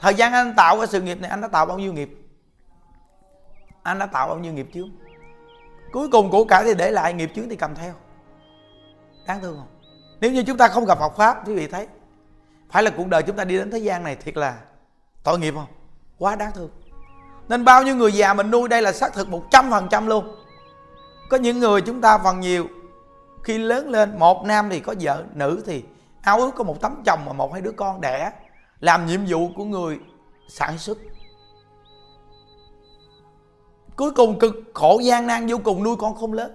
Thời 0.00 0.14
gian 0.14 0.32
anh 0.32 0.54
tạo 0.56 0.78
cái 0.78 0.86
sự 0.86 1.02
nghiệp 1.02 1.20
này, 1.20 1.30
anh 1.30 1.40
đã 1.40 1.48
tạo 1.48 1.66
bao 1.66 1.78
nhiêu 1.78 1.92
nghiệp? 1.92 2.10
Anh 3.82 3.98
đã 3.98 4.06
tạo 4.06 4.28
bao 4.28 4.38
nhiêu 4.38 4.52
nghiệp 4.52 4.68
chướng? 4.74 4.90
Cuối 5.92 6.08
cùng 6.12 6.30
của 6.30 6.44
cải 6.44 6.64
thì 6.64 6.74
để 6.74 6.90
lại, 6.90 7.12
nghiệp 7.12 7.30
chướng 7.34 7.48
thì 7.48 7.56
cầm 7.56 7.74
theo. 7.74 7.94
Đáng 9.26 9.40
thương 9.40 9.56
không? 9.56 9.68
Nếu 10.20 10.32
như 10.32 10.42
chúng 10.42 10.56
ta 10.56 10.68
không 10.68 10.84
gặp 10.84 10.98
Phật 10.98 11.16
pháp, 11.16 11.48
quý 11.48 11.54
vị 11.54 11.66
thấy, 11.66 11.88
phải 12.70 12.82
là 12.82 12.90
cuộc 12.96 13.06
đời 13.08 13.22
chúng 13.22 13.36
ta 13.36 13.44
đi 13.44 13.58
đến 13.58 13.70
thế 13.70 13.78
gian 13.78 14.02
này 14.02 14.16
thiệt 14.16 14.36
là 14.36 14.60
tội 15.24 15.38
nghiệp 15.38 15.54
không? 15.54 15.66
Quá 16.18 16.36
đáng 16.36 16.52
thương 16.52 16.70
nên 17.48 17.64
bao 17.64 17.82
nhiêu 17.82 17.96
người 17.96 18.12
già 18.12 18.34
mình 18.34 18.50
nuôi 18.50 18.68
đây 18.68 18.82
là 18.82 18.92
xác 18.92 19.14
thực 19.14 19.28
một 19.28 19.50
trăm 19.50 19.70
phần 19.70 19.88
trăm 19.90 20.06
luôn. 20.06 20.36
Có 21.30 21.36
những 21.36 21.58
người 21.58 21.80
chúng 21.80 22.00
ta 22.00 22.18
phần 22.18 22.40
nhiều, 22.40 22.68
khi 23.44 23.58
lớn 23.58 23.90
lên, 23.90 24.18
một 24.18 24.44
nam 24.44 24.68
thì 24.70 24.80
có 24.80 24.94
vợ, 25.00 25.24
nữ 25.34 25.62
thì 25.66 25.84
ao 26.22 26.40
ước 26.40 26.50
có 26.56 26.64
một 26.64 26.80
tấm 26.80 27.02
chồng 27.06 27.20
mà 27.26 27.32
một 27.32 27.52
hai 27.52 27.62
đứa 27.62 27.72
con 27.72 28.00
đẻ. 28.00 28.32
Làm 28.80 29.06
nhiệm 29.06 29.20
vụ 29.28 29.50
của 29.56 29.64
người 29.64 29.98
sản 30.48 30.78
xuất. 30.78 30.98
Cuối 33.96 34.10
cùng 34.10 34.38
cực 34.38 34.54
khổ 34.74 34.98
gian 35.02 35.26
nan 35.26 35.46
vô 35.46 35.56
cùng 35.64 35.84
nuôi 35.84 35.96
con 35.96 36.14
không 36.14 36.32
lớn. 36.32 36.52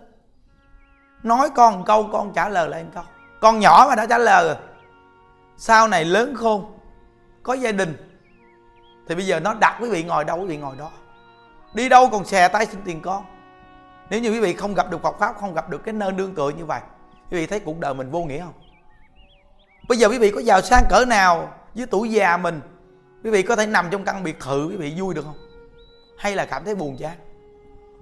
Nói 1.23 1.49
con 1.55 1.77
một 1.77 1.83
câu, 1.85 2.09
con 2.11 2.33
trả 2.33 2.49
lời 2.49 2.69
lại 2.69 2.83
một 2.83 2.89
câu. 2.93 3.03
Con 3.41 3.59
nhỏ 3.59 3.85
mà 3.89 3.95
đã 3.95 4.05
trả 4.05 4.17
lời 4.17 4.45
rồi. 4.45 4.55
Sau 5.57 5.87
này 5.87 6.05
lớn 6.05 6.35
khôn, 6.35 6.77
có 7.43 7.53
gia 7.53 7.71
đình 7.71 8.12
thì 9.07 9.15
bây 9.15 9.25
giờ 9.25 9.39
nó 9.39 9.53
đặt 9.53 9.77
quý 9.81 9.89
vị 9.89 10.03
ngồi 10.03 10.25
đâu, 10.25 10.41
quý 10.41 10.47
vị 10.47 10.57
ngồi 10.57 10.75
đó. 10.75 10.91
Đi 11.73 11.89
đâu 11.89 12.09
còn 12.11 12.25
xè 12.25 12.47
tay 12.47 12.65
xin 12.65 12.81
tiền 12.85 13.01
con. 13.01 13.23
Nếu 14.09 14.19
như 14.19 14.31
quý 14.31 14.39
vị 14.39 14.53
không 14.53 14.73
gặp 14.73 14.91
được 14.91 15.01
Phật 15.01 15.19
pháp, 15.19 15.35
không 15.39 15.53
gặp 15.53 15.69
được 15.69 15.83
cái 15.83 15.93
nơi 15.93 16.11
nương 16.11 16.35
tựa 16.35 16.49
như 16.49 16.65
vậy, 16.65 16.81
quý 17.31 17.37
vị 17.37 17.47
thấy 17.47 17.59
cuộc 17.59 17.79
đời 17.79 17.93
mình 17.93 18.11
vô 18.11 18.23
nghĩa 18.23 18.41
không? 18.41 18.53
Bây 19.89 19.97
giờ 19.97 20.09
quý 20.09 20.17
vị 20.17 20.31
có 20.31 20.41
giàu 20.41 20.61
sang 20.61 20.83
cỡ 20.89 21.05
nào 21.05 21.53
với 21.75 21.85
tuổi 21.85 22.11
già 22.11 22.37
mình, 22.37 22.61
quý 23.23 23.29
vị 23.29 23.43
có 23.43 23.55
thể 23.55 23.67
nằm 23.67 23.87
trong 23.91 24.03
căn 24.03 24.23
biệt 24.23 24.39
thự 24.39 24.67
quý 24.67 24.75
vị 24.75 24.93
vui 24.97 25.13
được 25.13 25.25
không? 25.25 25.37
Hay 26.17 26.35
là 26.35 26.45
cảm 26.45 26.65
thấy 26.65 26.75
buồn 26.75 26.97
chán? 26.97 27.17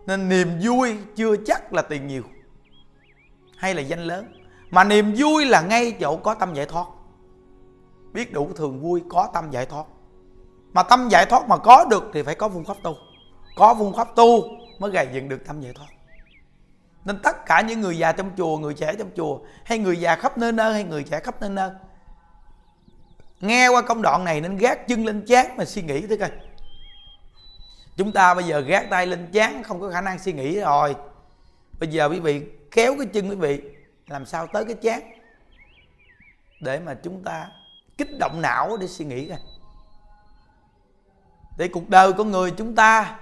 Nên 0.06 0.30
niềm 0.30 0.60
vui 0.64 0.98
chưa 1.16 1.36
chắc 1.46 1.74
là 1.74 1.82
tiền 1.82 2.08
nhiều 2.08 2.24
hay 3.58 3.74
là 3.74 3.82
danh 3.82 4.00
lớn, 4.00 4.34
mà 4.70 4.84
niềm 4.84 5.14
vui 5.18 5.46
là 5.46 5.62
ngay 5.62 5.92
chỗ 6.00 6.18
có 6.18 6.34
tâm 6.34 6.54
giải 6.54 6.66
thoát. 6.66 6.86
Biết 8.14 8.34
đủ 8.34 8.50
thường 8.56 8.82
vui, 8.82 9.04
có 9.10 9.30
tâm 9.34 9.52
giải 9.52 9.66
thoát 9.66 9.86
tâm 10.90 11.10
giải 11.10 11.26
thoát 11.26 11.48
mà 11.48 11.58
có 11.58 11.86
được 11.90 12.04
thì 12.14 12.24
phải 12.24 12.36
có 12.36 12.50
phương 12.50 12.66
pháp 12.66 12.78
tu. 12.84 12.96
Có 13.56 13.76
phương 13.80 13.94
pháp 13.94 14.16
tu 14.16 14.44
mới 14.80 14.92
gầy 14.92 15.08
dựng 15.14 15.30
được 15.30 15.42
tâm 15.48 15.62
giải 15.62 15.74
thoát. 15.74 15.88
Nên 17.06 17.20
tất 17.24 17.46
cả 17.46 17.62
những 17.62 17.82
người 17.82 17.98
già 17.98 18.12
trong 18.12 18.32
chùa, 18.38 18.58
người 18.58 18.74
trẻ 18.74 18.96
trong 19.00 19.10
chùa, 19.16 19.40
hay 19.66 19.78
người 19.78 20.00
già 20.00 20.16
khắp 20.16 20.38
nơi 20.38 20.52
nơi, 20.52 20.74
hay 20.74 20.84
người 20.84 21.04
trẻ 21.04 21.20
khắp 21.20 21.42
nơi 21.42 21.50
nơi, 21.50 21.72
nghe 23.40 23.68
qua 23.68 23.82
công 23.82 24.02
đoạn 24.02 24.24
này 24.24 24.42
nên 24.42 24.58
gác 24.58 24.88
chân 24.88 25.06
lên 25.06 25.26
chán 25.28 25.58
mà 25.58 25.66
suy 25.66 25.82
nghĩ 25.82 26.08
thế 26.08 26.18
coi. 26.18 26.30
Chúng 27.98 28.12
ta 28.12 28.34
bây 28.34 28.44
giờ 28.44 28.60
gác 28.60 28.90
tay 28.90 29.08
lên 29.08 29.28
chán, 29.32 29.64
không 29.64 29.82
có 29.82 29.90
khả 29.90 30.02
năng 30.02 30.20
suy 30.20 30.34
nghĩ 30.34 30.60
rồi. 30.60 30.96
Bây 31.80 31.90
giờ 31.90 32.10
quý 32.10 32.20
vị 32.20 32.42
kéo 32.72 32.96
cái 32.98 33.08
chân 33.14 33.30
quý 33.30 33.36
vị, 33.36 33.62
làm 34.08 34.26
sao 34.26 34.48
tới 34.48 34.66
cái 34.66 34.76
chán? 34.76 35.02
Để 36.62 36.80
mà 36.80 36.94
chúng 36.94 37.24
ta 37.24 37.48
kích 37.98 38.20
động 38.20 38.42
não 38.42 38.78
để 38.78 38.88
suy 38.88 39.06
nghĩ 39.06 39.30
coi 39.30 39.40
thì 41.58 41.68
cuộc 41.68 41.90
đời 41.90 42.14
con 42.14 42.32
người 42.32 42.52
chúng 42.52 42.76
ta, 42.76 43.16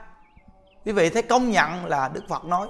quý 0.85 0.91
vị 0.91 1.09
thấy 1.09 1.21
công 1.21 1.51
nhận 1.51 1.85
là 1.85 2.09
đức 2.13 2.23
phật 2.29 2.45
nói, 2.45 2.67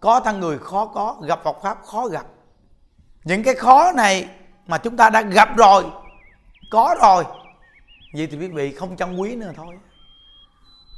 có 0.00 0.20
thân 0.20 0.40
người 0.40 0.58
khó 0.58 0.86
có, 0.86 1.16
gặp 1.22 1.40
Phật 1.44 1.56
pháp 1.62 1.78
khó 1.84 2.06
gặp. 2.06 2.26
Những 3.24 3.42
cái 3.42 3.54
khó 3.54 3.92
này 3.92 4.28
mà 4.66 4.78
chúng 4.78 4.96
ta 4.96 5.10
đã 5.10 5.22
gặp 5.22 5.56
rồi, 5.56 5.84
có 6.70 6.94
rồi, 7.02 7.24
vậy 8.14 8.28
thì 8.30 8.38
quý 8.38 8.48
vị 8.48 8.74
không 8.74 8.96
trân 8.96 9.16
quý 9.16 9.36
nữa 9.36 9.52
thôi. 9.56 9.78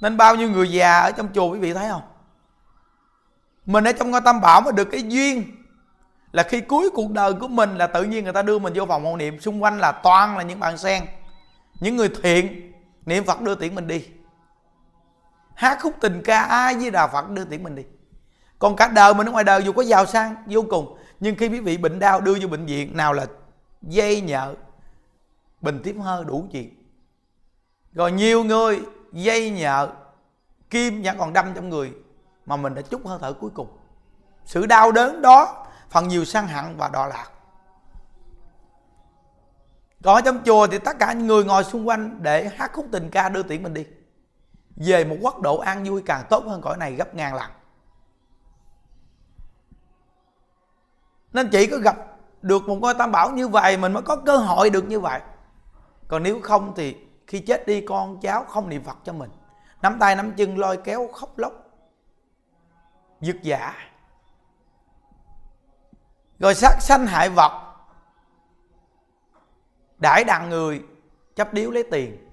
Nên 0.03 0.16
bao 0.16 0.37
nhiêu 0.37 0.51
người 0.51 0.72
già 0.72 1.01
ở 1.01 1.11
trong 1.11 1.29
chùa 1.35 1.53
quý 1.53 1.59
vị 1.59 1.75
thấy 1.75 1.88
không? 1.88 2.03
Mình 3.66 3.85
ở 3.85 3.92
trong 3.92 4.11
ngôi 4.11 4.20
tam 4.20 4.40
bảo 4.40 4.61
mà 4.61 4.70
được 4.70 4.85
cái 4.85 5.03
duyên 5.03 5.44
là 6.33 6.42
khi 6.42 6.61
cuối 6.61 6.90
cuộc 6.94 7.11
đời 7.11 7.33
của 7.35 7.48
mình 7.48 7.77
là 7.79 7.87
tự 7.87 8.05
nhiên 8.05 8.25
người 8.25 8.33
ta 8.33 8.42
đưa 8.42 8.59
mình 8.59 8.72
vô 8.77 8.87
phòng 8.87 9.05
hộ 9.05 9.16
niệm, 9.16 9.40
xung 9.40 9.62
quanh 9.62 9.79
là 9.79 9.92
toàn 9.92 10.37
là 10.37 10.42
những 10.42 10.61
bạn 10.61 10.79
sen 10.79 11.07
những 11.83 11.97
người 11.97 12.11
thiện, 12.23 12.73
niệm 13.07 13.25
phật 13.25 13.40
đưa 13.40 13.55
tiễn 13.55 13.75
mình 13.75 13.87
đi. 13.87 14.09
Hát 15.55 15.79
khúc 15.83 15.95
tình 16.01 16.23
ca 16.25 16.40
ai 16.40 16.75
với 16.75 16.90
đà 16.90 17.07
phật 17.07 17.31
đưa 17.31 17.45
tiễn 17.45 17.62
mình 17.62 17.75
đi. 17.75 17.83
Còn 18.59 18.77
cả 18.77 18.88
đời 18.88 19.14
mình 19.14 19.27
ở 19.27 19.33
ngoài 19.33 19.45
đời 19.45 19.62
dù 19.64 19.73
có 19.73 19.83
giàu 19.83 20.07
sang, 20.07 20.35
vô 20.47 20.64
cùng, 20.71 20.99
nhưng 21.21 21.37
khi 21.37 21.49
quý 21.49 21.61
vị 21.61 21.77
bệnh 21.77 21.99
đau 21.99 22.21
đưa 22.21 22.35
vô 22.40 22.49
bệnh 22.49 22.66
viện, 22.66 22.97
nào 22.97 23.12
là 23.12 23.27
dây 23.83 24.21
nhợ, 24.21 24.55
bình 25.61 25.81
tiếp 25.85 25.97
hơi 26.01 26.25
đủ 26.25 26.49
chuyện. 26.53 26.71
Rồi 27.92 28.12
nhiều 28.12 28.45
người 28.45 28.81
dây 29.12 29.51
nhợ, 29.51 29.92
kim 30.71 31.03
vẫn 31.03 31.18
còn 31.18 31.33
đâm 31.33 31.55
trong 31.55 31.68
người, 31.68 31.92
mà 32.47 32.57
mình 32.57 32.75
đã 32.75 32.83
chút 32.83 33.07
hơi 33.07 33.18
thở 33.21 33.33
cuối 33.33 33.51
cùng. 33.55 33.68
Sự 34.45 34.66
đau 34.66 34.92
đớn 34.92 35.23
đó, 35.23 35.66
phần 35.90 36.09
nhiều 36.09 36.25
sang 36.25 36.49
hận 36.49 36.77
và 36.77 36.88
đọa 36.88 37.07
lạc 37.07 37.32
còn 40.03 40.15
ở 40.15 40.21
trong 40.21 40.43
chùa 40.45 40.67
thì 40.67 40.79
tất 40.79 40.99
cả 40.99 41.12
những 41.12 41.27
người 41.27 41.45
ngồi 41.45 41.65
xung 41.65 41.88
quanh 41.88 42.23
để 42.23 42.49
hát 42.49 42.71
khúc 42.73 42.87
tình 42.93 43.11
ca 43.11 43.29
đưa 43.29 43.43
tiễn 43.43 43.62
mình 43.62 43.75
đi. 43.75 43.87
Về 44.77 45.05
một 45.05 45.17
quốc 45.21 45.41
độ 45.41 45.59
an 45.59 45.85
vui 45.85 46.03
càng 46.07 46.25
tốt 46.31 46.45
hơn 46.47 46.61
cõi 46.61 46.77
này 46.77 46.95
gấp 46.95 47.15
ngàn 47.15 47.35
lần. 47.35 47.51
Nên 51.33 51.49
chỉ 51.53 51.67
có 51.67 51.77
gặp 51.77 51.97
được 52.43 52.69
một 52.69 52.75
ngôi 52.75 52.95
tam 52.95 53.12
bảo 53.12 53.31
như 53.31 53.49
vậy, 53.49 53.77
mình 53.77 53.93
mới 53.93 54.03
có 54.03 54.17
cơ 54.17 54.37
hội 54.37 54.71
được 54.71 54.85
như 54.85 55.01
vậy. 55.01 55.21
Còn 56.09 56.23
nếu 56.23 56.41
không 56.43 56.73
thì 56.77 56.97
khi 57.27 57.41
chết 57.41 57.67
đi, 57.67 57.81
con 57.81 58.21
cháu 58.21 58.45
không 58.45 58.69
niệm 58.69 58.85
phật 58.85 58.97
cho 59.05 59.12
mình. 59.12 59.31
Nắm 59.83 59.99
tay 59.99 60.17
nắm 60.17 60.33
chân, 60.37 60.59
lôi 60.59 60.77
kéo, 60.77 61.09
khóc 61.15 61.38
lóc 61.38 61.53
giật 63.21 63.37
giả. 63.43 63.75
Rồi 66.38 66.55
sát 66.55 66.77
sanh 66.81 67.07
hại 67.07 67.31
vật 67.31 67.62
đãi 70.03 70.25
đặng 70.25 70.49
người, 70.49 70.83
chấp 71.37 71.55
điếu 71.55 71.71
lấy 71.71 71.83
tiền. 71.91 72.29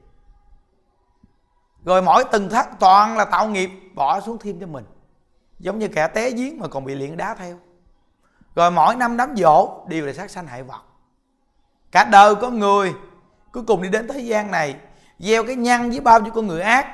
Rồi 1.86 2.02
mỗi 2.02 2.24
từng 2.32 2.50
thắt 2.50 2.80
toàn 2.80 3.18
là 3.18 3.26
tạo 3.26 3.48
nghiệp, 3.48 3.70
bỏ 3.96 4.20
xuống 4.20 4.38
thêm 4.38 4.60
cho 4.60 4.68
mình. 4.68 4.86
Giống 5.60 5.80
như 5.80 5.88
kẻ 5.88 6.08
té 6.08 6.32
giếng 6.32 6.60
mà 6.60 6.68
còn 6.68 6.86
bị 6.86 6.96
liện 6.96 7.18
đá 7.18 7.34
theo. 7.34 7.60
Rồi 8.56 8.72
mỗi 8.72 8.96
năm 8.96 9.18
đám 9.18 9.36
dỗ 9.38 9.86
đều 9.88 10.06
là 10.06 10.14
sát 10.14 10.32
sanh 10.32 10.48
hại 10.48 10.64
vật. 10.64 10.82
Cả 11.92 12.04
đời 12.04 12.36
có 12.36 12.50
người, 12.50 12.94
cuối 13.52 13.64
cùng 13.68 13.82
đi 13.82 13.90
đến 13.90 14.08
thế 14.08 14.20
gian 14.20 14.52
này, 14.52 14.76
gieo 15.20 15.44
cái 15.44 15.56
nhăn 15.56 15.90
với 15.90 16.00
bao 16.00 16.20
nhiêu 16.20 16.34
con 16.34 16.48
người 16.48 16.62
ác, 16.62 16.88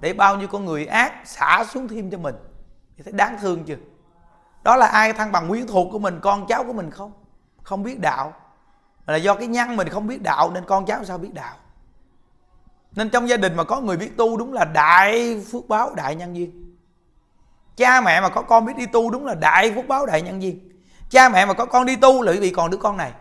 để 0.00 0.12
bao 0.12 0.36
nhiêu 0.36 0.48
con 0.48 0.64
người 0.64 0.86
ác 0.86 1.12
xả 1.24 1.64
xuống 1.70 1.88
thêm 1.88 2.10
cho 2.10 2.18
mình. 2.18 2.34
Thì 2.96 3.02
thấy 3.02 3.12
đáng 3.12 3.36
thương 3.40 3.64
chưa? 3.64 3.76
Đó 4.62 4.76
là 4.76 4.86
ai 4.86 5.12
thăng 5.12 5.32
bằng 5.32 5.48
quyến 5.48 5.66
thuộc 5.66 5.88
của 5.92 5.98
mình, 5.98 6.18
con 6.22 6.46
cháu 6.46 6.64
của 6.64 6.72
mình 6.72 6.90
không? 6.90 7.12
Không 7.62 7.82
biết 7.82 8.00
đạo 8.00 8.32
mà 9.06 9.12
là 9.12 9.16
do 9.16 9.34
cái 9.34 9.46
nhăn 9.46 9.76
mình 9.76 9.88
không 9.88 10.06
biết 10.06 10.22
đạo, 10.22 10.50
nên 10.50 10.64
con 10.64 10.86
cháu 10.86 11.04
sao 11.04 11.18
biết 11.18 11.34
đạo? 11.34 11.56
Nên 12.92 13.10
trong 13.10 13.28
gia 13.28 13.36
đình 13.36 13.56
mà 13.56 13.64
có 13.64 13.80
người 13.80 13.96
biết 13.96 14.16
tu 14.16 14.36
đúng 14.36 14.52
là 14.52 14.64
đại 14.64 15.40
phước 15.52 15.68
báo 15.68 15.94
đại 15.94 16.14
nhân 16.14 16.36
duyên. 16.36 16.76
Cha 17.76 18.00
mẹ 18.00 18.20
mà 18.20 18.28
có 18.28 18.42
con 18.42 18.64
biết 18.64 18.76
đi 18.76 18.86
tu 18.86 19.10
đúng 19.10 19.26
là 19.26 19.34
đại 19.34 19.72
phước 19.74 19.88
báo 19.88 20.06
đại 20.06 20.22
nhân 20.22 20.42
duyên. 20.42 20.70
Cha 21.10 21.28
mẹ 21.28 21.46
mà 21.46 21.54
có 21.54 21.66
con 21.66 21.86
đi 21.86 21.96
tu 21.96 22.22
là 22.22 22.32
vì 22.40 22.50
còn 22.50 22.70
đứa 22.70 22.76
con 22.76 22.96
này. 22.96 23.12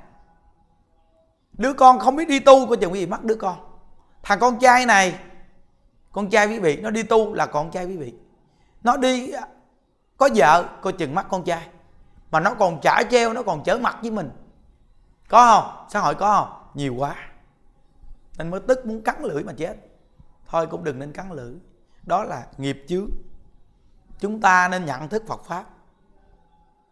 Đứa 1.53 1.73
con 1.73 1.99
không 1.99 2.15
biết 2.15 2.27
đi 2.27 2.39
tu, 2.39 2.67
coi 2.67 2.77
chừng 2.77 2.93
quý 2.93 2.99
vị 2.99 3.05
mất 3.05 3.23
đứa 3.23 3.35
con. 3.35 3.55
Thằng 4.23 4.39
con 4.39 4.59
trai 4.59 4.85
này, 4.85 5.15
con 6.11 6.29
trai 6.29 6.47
quý 6.47 6.59
vị, 6.59 6.75
nó 6.81 6.89
đi 6.89 7.03
tu 7.03 7.33
là 7.33 7.45
con 7.45 7.71
trai 7.71 7.85
quý 7.85 7.97
vị. 7.97 8.13
Nó 8.83 8.97
đi, 8.97 9.31
có 10.17 10.29
vợ, 10.35 10.65
coi 10.81 10.93
chừng 10.93 11.15
mắt 11.15 11.25
con 11.29 11.43
trai. 11.43 11.67
Mà 12.31 12.39
nó 12.39 12.53
còn 12.53 12.79
trả 12.81 13.03
treo, 13.03 13.33
nó 13.33 13.43
còn 13.43 13.63
chở 13.63 13.77
mặt 13.77 13.97
với 14.01 14.11
mình 14.11 14.29
có 15.29 15.45
không? 15.45 15.87
Xã 15.89 15.99
hội 15.99 16.15
có 16.15 16.39
không? 16.39 16.69
Nhiều 16.73 16.95
quá. 16.95 17.15
Nên 18.37 18.51
mới 18.51 18.59
tức 18.67 18.85
muốn 18.85 19.01
cắn 19.01 19.23
lưỡi 19.23 19.43
mà 19.43 19.53
chết. 19.57 19.75
Thôi 20.47 20.67
cũng 20.67 20.83
đừng 20.83 20.99
nên 20.99 21.13
cắn 21.13 21.31
lưỡi. 21.31 21.53
Đó 22.03 22.23
là 22.23 22.47
nghiệp 22.57 22.85
chướng. 22.87 23.09
Chúng 24.19 24.41
ta 24.41 24.67
nên 24.67 24.85
nhận 24.85 25.09
thức 25.09 25.23
phật 25.27 25.45
pháp. 25.45 25.65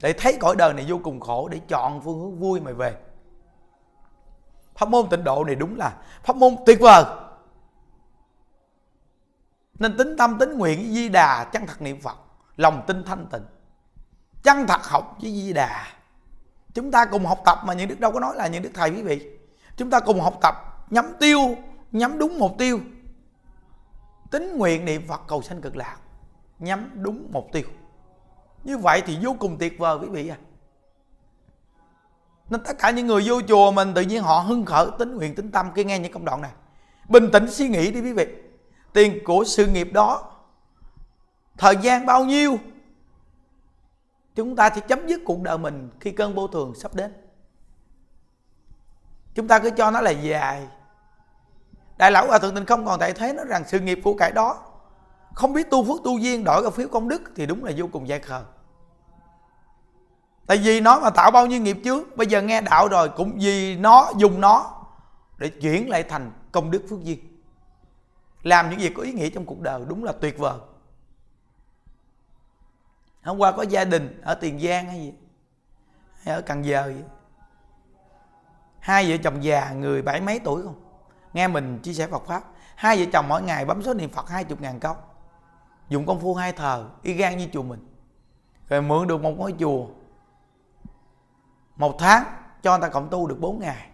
Để 0.01 0.13
thấy 0.13 0.37
cõi 0.39 0.55
đời 0.55 0.73
này 0.73 0.85
vô 0.89 0.99
cùng 1.03 1.19
khổ, 1.19 1.47
để 1.47 1.59
chọn 1.67 2.01
phương 2.01 2.19
hướng 2.19 2.39
vui 2.39 2.59
mà 2.59 2.71
về. 2.71 2.97
Pháp 4.75 4.89
môn 4.89 5.09
tịnh 5.09 5.23
độ 5.23 5.43
này 5.43 5.55
đúng 5.55 5.77
là 5.77 5.97
pháp 6.23 6.35
môn 6.35 6.55
tuyệt 6.65 6.77
vời. 6.81 7.03
Nên 9.79 9.97
tính 9.97 10.15
tâm, 10.17 10.37
tính 10.39 10.57
nguyện 10.57 10.79
với 10.79 10.93
di 10.93 11.09
đà, 11.09 11.43
chân 11.43 11.67
thật 11.67 11.81
niệm 11.81 12.01
phật, 12.01 12.17
lòng 12.55 12.83
tin 12.87 13.03
thanh 13.03 13.27
tịnh. 13.31 13.45
Chân 14.43 14.67
thật 14.67 14.83
học 14.83 15.17
với 15.21 15.31
di 15.31 15.53
đà 15.53 15.87
chúng 16.73 16.91
ta 16.91 17.05
cùng 17.05 17.25
học 17.25 17.41
tập 17.45 17.57
mà 17.65 17.73
những 17.73 17.89
đức 17.89 17.99
đâu 17.99 18.11
có 18.11 18.19
nói 18.19 18.35
là 18.35 18.47
những 18.47 18.63
đức 18.63 18.71
thầy 18.73 18.89
quý 18.89 19.01
vị. 19.01 19.27
Chúng 19.77 19.89
ta 19.89 19.99
cùng 19.99 20.21
học 20.21 20.37
tập, 20.41 20.55
nhắm 20.89 21.13
tiêu, 21.19 21.39
nhắm 21.91 22.17
đúng 22.17 22.39
mục 22.39 22.57
tiêu. 22.57 22.79
Tính 24.31 24.57
nguyện 24.57 24.85
niệm 24.85 25.07
phật 25.07 25.21
cầu 25.27 25.41
sanh 25.41 25.61
cực 25.61 25.75
lạc, 25.75 25.97
nhắm 26.59 26.89
đúng 26.93 27.27
mục 27.31 27.47
tiêu. 27.51 27.63
Như 28.63 28.77
vậy 28.77 29.01
thì 29.05 29.17
vô 29.21 29.35
cùng 29.39 29.57
tuyệt 29.57 29.79
vời 29.79 29.97
quý 30.01 30.07
vị 30.07 30.27
à 30.27 30.37
nên 32.51 32.63
tất 32.63 32.79
cả 32.79 32.91
những 32.91 33.07
người 33.07 33.23
vô 33.25 33.41
chùa 33.47 33.71
mình 33.71 33.93
tự 33.93 34.01
nhiên 34.01 34.23
họ 34.23 34.39
hưng 34.39 34.65
khởi 34.65 34.87
tính 34.99 35.15
nguyện, 35.15 35.35
tính 35.35 35.51
tâm. 35.51 35.71
Khi 35.75 35.83
nghe 35.83 35.99
những 35.99 36.11
công 36.11 36.25
đoạn 36.25 36.41
này, 36.41 36.51
bình 37.09 37.29
tĩnh 37.33 37.51
suy 37.51 37.67
nghĩ 37.67 37.91
đi 37.91 38.01
quý 38.01 38.13
vị. 38.13 38.25
Tiền 38.93 39.19
của 39.25 39.43
sự 39.47 39.67
nghiệp 39.67 39.89
đó, 39.93 40.31
thời 41.57 41.77
gian 41.81 42.05
bao 42.05 42.25
nhiêu 42.25 42.57
chúng 44.35 44.55
ta 44.55 44.69
sẽ 44.75 44.81
chấm 44.81 45.07
dứt 45.07 45.21
cuộc 45.25 45.41
đời 45.41 45.57
mình 45.57 45.89
khi 45.99 46.11
cơn 46.11 46.35
vô 46.35 46.47
thường 46.47 46.75
sắp 46.75 46.95
đến. 46.95 47.13
Chúng 49.35 49.47
ta 49.47 49.59
cứ 49.59 49.69
cho 49.69 49.91
nó 49.91 50.01
là 50.01 50.11
dài. 50.11 50.67
Đại 51.97 52.11
lão 52.11 52.27
hòa 52.27 52.39
thượng 52.39 52.55
tình 52.55 52.65
không 52.65 52.85
còn 52.85 52.99
tại 52.99 53.13
thế 53.13 53.33
nói 53.33 53.45
rằng 53.47 53.63
sự 53.67 53.79
nghiệp 53.79 53.99
của 54.03 54.13
cải 54.13 54.31
đó, 54.31 54.57
không 55.33 55.53
biết 55.53 55.69
tu 55.69 55.83
phước 55.83 56.03
tu 56.03 56.17
duyên 56.17 56.43
đổi 56.43 56.63
ra 56.63 56.69
phiếu 56.69 56.87
công 56.87 57.09
đức 57.09 57.21
thì 57.35 57.45
đúng 57.45 57.63
là 57.63 57.71
vô 57.77 57.87
cùng 57.91 58.07
dại 58.07 58.19
khờ. 58.19 58.43
Tại 60.45 60.57
vì 60.57 60.81
nó 60.81 60.99
mà 60.99 61.09
tạo 61.09 61.31
bao 61.31 61.45
nhiêu 61.45 61.61
nghiệp 61.61 61.77
chứ 61.83 62.05
bây 62.15 62.27
giờ 62.27 62.41
nghe 62.41 62.61
đạo 62.61 62.87
rồi 62.87 63.09
cũng 63.09 63.37
vì 63.39 63.75
nó, 63.75 64.11
dùng 64.17 64.41
nó 64.41 64.83
để 65.37 65.49
chuyển 65.49 65.89
lại 65.89 66.03
thành 66.03 66.31
công 66.51 66.71
đức 66.71 66.83
phước 66.89 67.03
duyên. 67.03 67.19
Làm 68.43 68.69
những 68.69 68.79
việc 68.79 68.93
có 68.95 69.03
ý 69.03 69.13
nghĩa 69.13 69.29
trong 69.29 69.45
cuộc 69.45 69.61
đời 69.61 69.81
đúng 69.87 70.03
là 70.03 70.11
tuyệt 70.11 70.37
vời 70.37 70.57
hôm 73.23 73.37
qua 73.37 73.51
có 73.51 73.63
gia 73.63 73.85
đình 73.85 74.21
ở 74.21 74.35
tiền 74.35 74.59
giang 74.59 74.85
hay 74.85 74.99
gì? 74.99 75.13
Hay 76.23 76.35
ở 76.35 76.41
cần 76.41 76.65
giờ 76.65 76.83
vậy 76.83 77.03
hai 78.81 79.09
vợ 79.09 79.17
chồng 79.23 79.43
già, 79.43 79.71
người 79.71 80.01
bảy 80.01 80.21
mấy 80.21 80.39
tuổi 80.39 80.63
không? 80.63 80.81
Nghe 81.33 81.47
mình 81.47 81.79
chia 81.79 81.93
sẻ 81.93 82.07
Phật 82.07 82.25
pháp. 82.25 82.43
Hai 82.75 82.97
vợ 82.97 83.05
chồng 83.13 83.27
mỗi 83.29 83.41
ngày 83.41 83.65
bấm 83.65 83.83
số 83.83 83.93
niệm 83.93 84.09
Phật 84.09 84.29
hai 84.29 84.43
chục 84.43 84.61
ngàn 84.61 84.79
câu. 84.79 84.95
Dùng 85.89 86.05
công 86.05 86.19
phu 86.19 86.33
hai 86.33 86.51
thờ, 86.53 86.89
y 87.01 87.13
gan 87.13 87.37
như 87.37 87.47
chùa 87.53 87.63
mình. 87.63 87.87
Rồi 88.69 88.81
mượn 88.81 89.07
được 89.07 89.21
một 89.21 89.31
ngôi 89.37 89.55
chùa. 89.59 89.87
Một 91.75 91.95
tháng, 91.99 92.23
cho 92.61 92.71
người 92.71 92.81
ta 92.81 92.93
cộng 92.93 93.09
tu 93.09 93.27
được 93.27 93.37
4 93.39 93.59
ngày. 93.59 93.89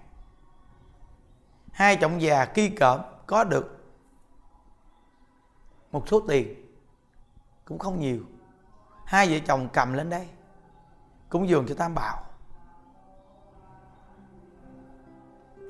Hai 1.72 1.96
chồng 1.96 2.22
già 2.22 2.46
ki 2.46 2.70
cỡm 2.70 3.02
có 3.26 3.44
được 3.44 3.86
một 5.92 6.08
số 6.08 6.20
tiền. 6.28 6.54
Cũng 7.66 7.80
không 7.80 8.00
nhiều 8.00 8.20
hai 9.08 9.28
vợ 9.30 9.38
chồng 9.48 9.68
cầm 9.74 9.94
lên 9.94 10.10
đây, 10.10 10.28
cúng 11.30 11.50
dường 11.50 11.66
cho 11.68 11.76
tam 11.76 11.96
bảo. 11.96 12.24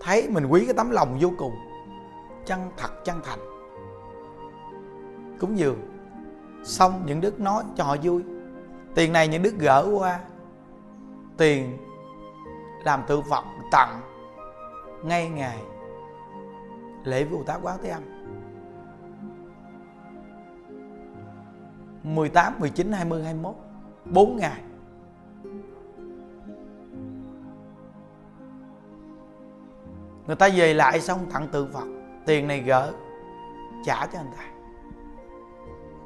Thấy 0.02 0.30
mình 0.30 0.46
quý 0.46 0.66
cái 0.66 0.74
tấm 0.74 0.90
lòng 0.90 1.18
vô 1.22 1.30
cùng, 1.38 1.56
chân 2.46 2.72
thật, 2.78 2.90
chân 3.06 3.22
thành. 3.24 3.40
Cúng 5.40 5.58
dường, 5.58 5.82
xong 6.64 7.04
những 7.06 7.22
đức 7.22 7.40
nói 7.40 7.64
cho 7.76 7.84
họ 7.84 7.96
vui. 8.04 8.24
Tiền 8.96 9.14
này 9.14 9.28
những 9.28 9.44
đức 9.44 9.54
gỡ 9.60 9.90
qua, 9.94 10.20
tiền 11.38 11.78
làm 12.84 13.04
tự 13.08 13.22
vọng 13.22 13.60
tặng 13.72 14.02
ngay 15.04 15.30
ngày 15.30 15.64
lễ 17.04 17.24
vô 17.24 17.44
tá 17.46 17.58
Quán 17.62 17.78
Thế 17.84 17.90
Âm. 17.90 18.17
18, 22.16 22.54
19, 22.60 22.92
20, 22.92 23.24
21 23.24 23.56
4 24.06 24.38
ngày. 24.38 24.62
Người 30.28 30.36
ta 30.36 30.50
về 30.56 30.74
lại 30.74 31.02
xong 31.02 31.32
tặng 31.34 31.48
tự 31.52 31.68
Phật 31.74 31.88
Tiền 32.26 32.48
này 32.48 32.60
gỡ 32.60 32.94
Trả 33.86 34.06
cho 34.06 34.20
anh 34.20 34.32
ta. 34.38 34.44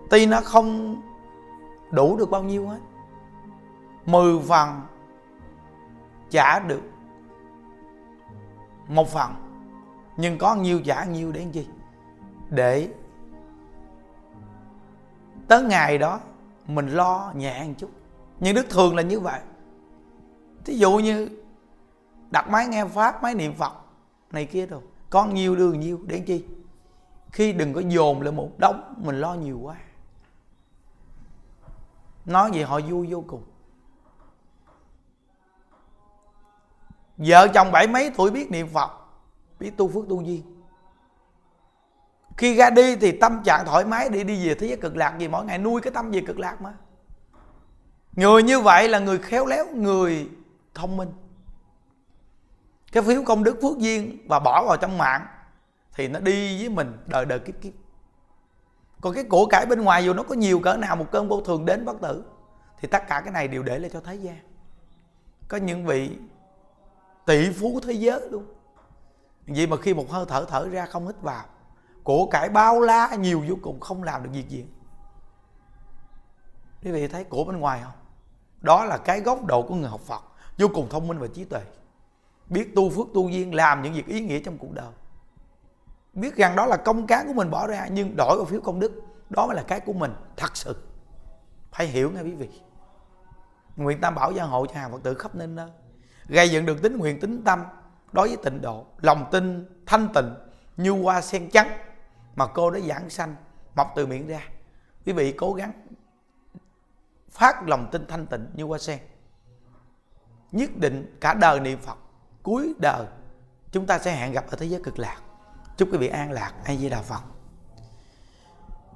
Tuy 0.10 0.26
nó 0.26 0.42
không 0.42 1.02
đủ 1.92 2.18
được 2.18 2.30
bao 2.30 2.44
nhiêu 2.44 2.68
hết 2.68 2.80
10 4.06 4.40
phần 4.40 4.82
trả 6.30 6.60
được 6.60 6.82
một 8.88 9.08
phần. 9.08 9.32
Nhưng 10.18 10.38
có 10.38 10.56
nhiêu 10.56 10.82
trả 10.86 11.04
nhiêu 11.04 11.32
để 11.32 11.40
làm 11.40 11.52
gì 11.52 11.68
để 12.50 12.94
tới 15.47 15.63
ngày 15.63 15.97
đó, 15.97 16.19
mình 16.67 16.88
lo 16.88 17.32
nhẹ 17.36 17.63
một 17.67 17.73
chút. 17.77 17.89
Nhưng 18.39 18.56
đức 18.56 18.65
thường 18.69 18.95
là 18.95 19.01
như 19.01 19.19
vậy. 19.19 19.41
Thí 20.65 20.77
dụ 20.77 20.97
như 20.97 21.30
đặt 22.32 22.49
máy 22.49 22.67
nghe 22.67 22.86
pháp, 22.86 23.23
máy 23.23 23.36
niệm 23.36 23.54
phật, 23.54 23.73
này 24.32 24.45
kia 24.45 24.65
rồi 24.65 24.82
có 25.10 25.25
nhiêu 25.25 25.56
đường 25.56 25.80
nhiêu 25.80 25.99
để 26.08 26.19
chi? 26.19 26.45
Khi 27.32 27.54
đừng 27.54 27.73
có 27.73 27.82
dồn 27.82 28.21
lại 28.21 28.32
một 28.32 28.49
đống, 28.58 28.93
mình 28.97 29.19
lo 29.19 29.34
nhiều 29.34 29.60
quá. 29.60 29.75
Nói 32.25 32.51
gì 32.54 32.62
họ 32.62 32.80
vui 32.89 33.08
vô 33.10 33.23
cùng. 33.27 33.43
Vợ 37.17 37.47
chồng 37.54 37.71
bảy 37.71 37.88
mấy 37.88 38.12
tuổi 38.17 38.32
biết 38.32 38.51
niệm 38.51 38.67
phật, 38.67 38.91
biết 39.60 39.77
tu 39.77 39.88
phước 39.88 40.10
tu 40.10 40.21
duyên 40.21 40.61
khi 42.41 42.56
ra 42.56 42.69
đi 42.69 42.95
thì 42.95 43.12
tâm 43.12 43.41
trạng 43.43 43.65
thoải 43.65 43.86
mái 43.86 44.10
đi 44.10 44.23
đi 44.23 44.47
về 44.47 44.56
thế 44.56 44.67
giới 44.67 44.77
cực 44.77 44.95
lạc 44.95 45.15
gì, 45.19 45.27
mỗi 45.27 45.45
ngày 45.45 45.58
nuôi 45.58 45.82
cái 45.82 45.93
tâm 45.93 46.12
về 46.12 46.21
cực 46.27 46.39
lạc 46.39 46.62
mà. 46.62 46.73
Người 48.15 48.43
như 48.43 48.60
vậy 48.60 48.89
là 48.89 48.99
người 48.99 49.17
khéo 49.17 49.45
léo, 49.45 49.65
người 49.75 50.30
thông 50.73 50.97
minh. 50.97 51.12
Cái 52.91 53.04
phiếu 53.04 53.23
công 53.23 53.43
đức 53.43 53.58
phước 53.62 53.77
duyên 53.77 54.17
và 54.27 54.39
bỏ 54.39 54.65
vào 54.67 54.77
trong 54.77 54.97
mạng 54.97 55.25
thì 55.93 56.08
nó 56.08 56.19
đi 56.19 56.60
với 56.60 56.69
mình 56.69 56.97
đời 57.06 57.25
đời 57.25 57.39
kiếp 57.39 57.62
kiếp. 57.62 57.73
Còn 59.01 59.13
cái 59.13 59.23
của 59.23 59.45
cải 59.45 59.65
bên 59.65 59.82
ngoài 59.82 60.06
dù 60.06 60.13
nó 60.13 60.23
có 60.23 60.36
nhiều 60.36 60.60
cỡ 60.60 60.77
nào, 60.77 60.95
một 60.95 61.12
cơn 61.12 61.27
vô 61.27 61.41
thường 61.41 61.65
đến 61.65 61.86
bất 61.86 62.01
tử, 62.01 62.23
thì 62.80 62.88
tất 62.88 63.08
cả 63.08 63.21
cái 63.21 63.34
này 63.34 63.47
đều 63.47 63.63
để 63.63 63.80
lại 63.80 63.89
cho 63.93 63.99
thế 63.99 64.15
gian. 64.15 64.38
Có 65.47 65.58
những 65.58 65.86
vị 65.86 66.17
tỷ 67.25 67.49
phú 67.51 67.80
thế 67.84 67.93
giới 67.93 68.30
luôn. 68.30 68.45
Vậy 69.47 69.67
mà 69.67 69.77
khi 69.77 69.93
một 69.93 70.12
hơi 70.12 70.25
thở 70.27 70.45
thở 70.49 70.69
ra 70.69 70.86
không 70.86 71.08
hít 71.08 71.21
vào 71.21 71.45
của 72.12 72.26
cải 72.26 72.50
bao 72.50 72.82
la 72.82 73.15
nhiều 73.15 73.43
vô 73.47 73.56
cùng, 73.62 73.80
không 73.80 74.04
làm 74.04 74.24
được 74.24 74.30
việc 74.34 74.50
gì. 74.50 74.65
Quý 76.84 76.91
vị 76.91 77.08
thấy 77.08 77.24
của 77.24 77.43
bên 77.43 77.60
ngoài 77.60 77.82
không? 77.84 77.93
Đó 78.62 78.86
là 78.86 78.97
cái 78.97 79.21
góc 79.21 79.45
độ 79.45 79.62
của 79.62 79.76
người 79.76 79.89
học 79.89 80.02
phật, 80.02 80.24
vô 80.58 80.67
cùng 80.74 80.89
thông 80.89 81.08
minh 81.08 81.19
và 81.19 81.28
trí 81.34 81.43
tuệ. 81.43 81.62
Biết 82.50 82.76
tu 82.76 82.89
phước 82.89 83.08
tu 83.13 83.30
duyên, 83.30 83.56
làm 83.56 83.82
những 83.82 83.93
việc 83.93 84.08
ý 84.08 84.21
nghĩa 84.21 84.39
trong 84.39 84.58
cuộc 84.58 84.71
đời. 84.71 84.91
Biết 86.13 86.36
rằng 86.36 86.56
đó 86.56 86.65
là 86.65 86.78
công 86.78 87.08
cán 87.08 87.28
của 87.28 87.34
mình 87.34 87.52
bỏ 87.52 87.67
ra, 87.67 87.88
nhưng 87.91 88.15
đổi 88.15 88.38
vào 88.38 88.45
phiếu 88.45 88.62
công 88.62 88.80
đức, 88.80 88.91
đó 89.30 89.47
mới 89.47 89.56
là 89.56 89.63
cái 89.67 89.80
của 89.80 89.93
mình, 89.93 90.13
thật 90.38 90.58
sự. 90.58 90.76
Phải 91.71 91.88
hiểu 91.88 92.12
nghe 92.12 92.21
quý 92.21 92.32
vị. 92.32 92.50
Nguyện 93.76 94.02
tam 94.02 94.15
bảo 94.15 94.32
gia 94.32 94.43
hộ 94.43 94.65
cho 94.65 94.76
hàng 94.76 94.91
phật 94.91 95.04
tử 95.04 95.13
khắp 95.13 95.36
nên 95.36 95.56
nơi. 95.56 95.69
Gây 96.28 96.50
dựng 96.50 96.65
được 96.65 96.82
tính 96.82 96.97
nguyện, 96.97 97.19
tính 97.19 97.43
tâm, 97.43 97.63
đối 98.12 98.28
với 98.28 98.38
tịnh 98.38 98.62
độ, 98.62 98.86
lòng 98.97 99.26
tin, 99.32 99.65
thanh 99.86 100.08
tịnh, 100.13 100.36
như 100.78 100.91
hoa 100.91 101.21
sen 101.21 101.50
trắng 101.50 101.67
mà 102.36 102.48
cô 102.48 102.72
đã 102.72 102.80
giảng 102.80 103.10
sanh, 103.10 103.36
mọc 103.76 103.94
từ 103.96 104.06
miệng 104.06 104.28
ra. 104.28 104.41
Quý 105.06 105.13
vị 105.13 105.32
cố 105.32 105.54
gắng 105.54 105.72
phát 107.30 107.67
lòng 107.67 107.89
tin 107.91 108.08
thanh 108.08 108.28
tịnh 108.28 108.48
như 108.54 108.63
hoa 108.63 108.78
sen. 108.78 109.00
Nhất 110.52 110.70
định 110.76 111.17
cả 111.22 111.34
đời 111.34 111.60
niệm 111.60 111.80
phật, 111.82 111.98
cuối 112.44 112.74
đời, 112.80 113.06
chúng 113.72 113.86
ta 113.86 114.00
sẽ 114.00 114.15
hẹn 114.15 114.32
gặp 114.32 114.46
ở 114.52 114.58
thế 114.58 114.65
giới 114.65 114.82
cực 114.84 115.00
lạc. 115.00 115.17
Chúc 115.78 115.89
quý 115.91 115.98
vị 115.98 116.08
an 116.08 116.32
lạc. 116.32 116.54
Ai 116.65 116.78
di 116.78 116.89
đà 116.89 117.02
phật. 117.02 117.22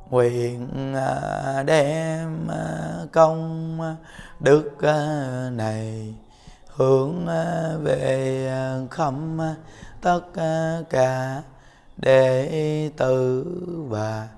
Nguyện 0.09 0.93
à, 0.95 1.63
đem 1.63 2.47
à, 2.47 2.99
công 3.11 3.79
đức 4.39 4.71
à, 4.81 5.49
này 5.51 6.15
hướng 6.67 7.25
về 7.83 8.51
khâm 8.91 9.39
tất 10.01 10.21
cả 10.89 11.41
đệ 11.97 12.89
tử 12.97 13.45
và 13.89 14.29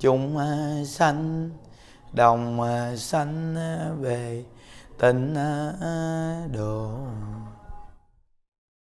chúng 0.00 0.38
sanh 0.86 1.50
đồng 2.12 2.60
sanh 2.96 3.56
về 4.00 4.44
tịnh 5.00 5.34
độ. 6.52 6.98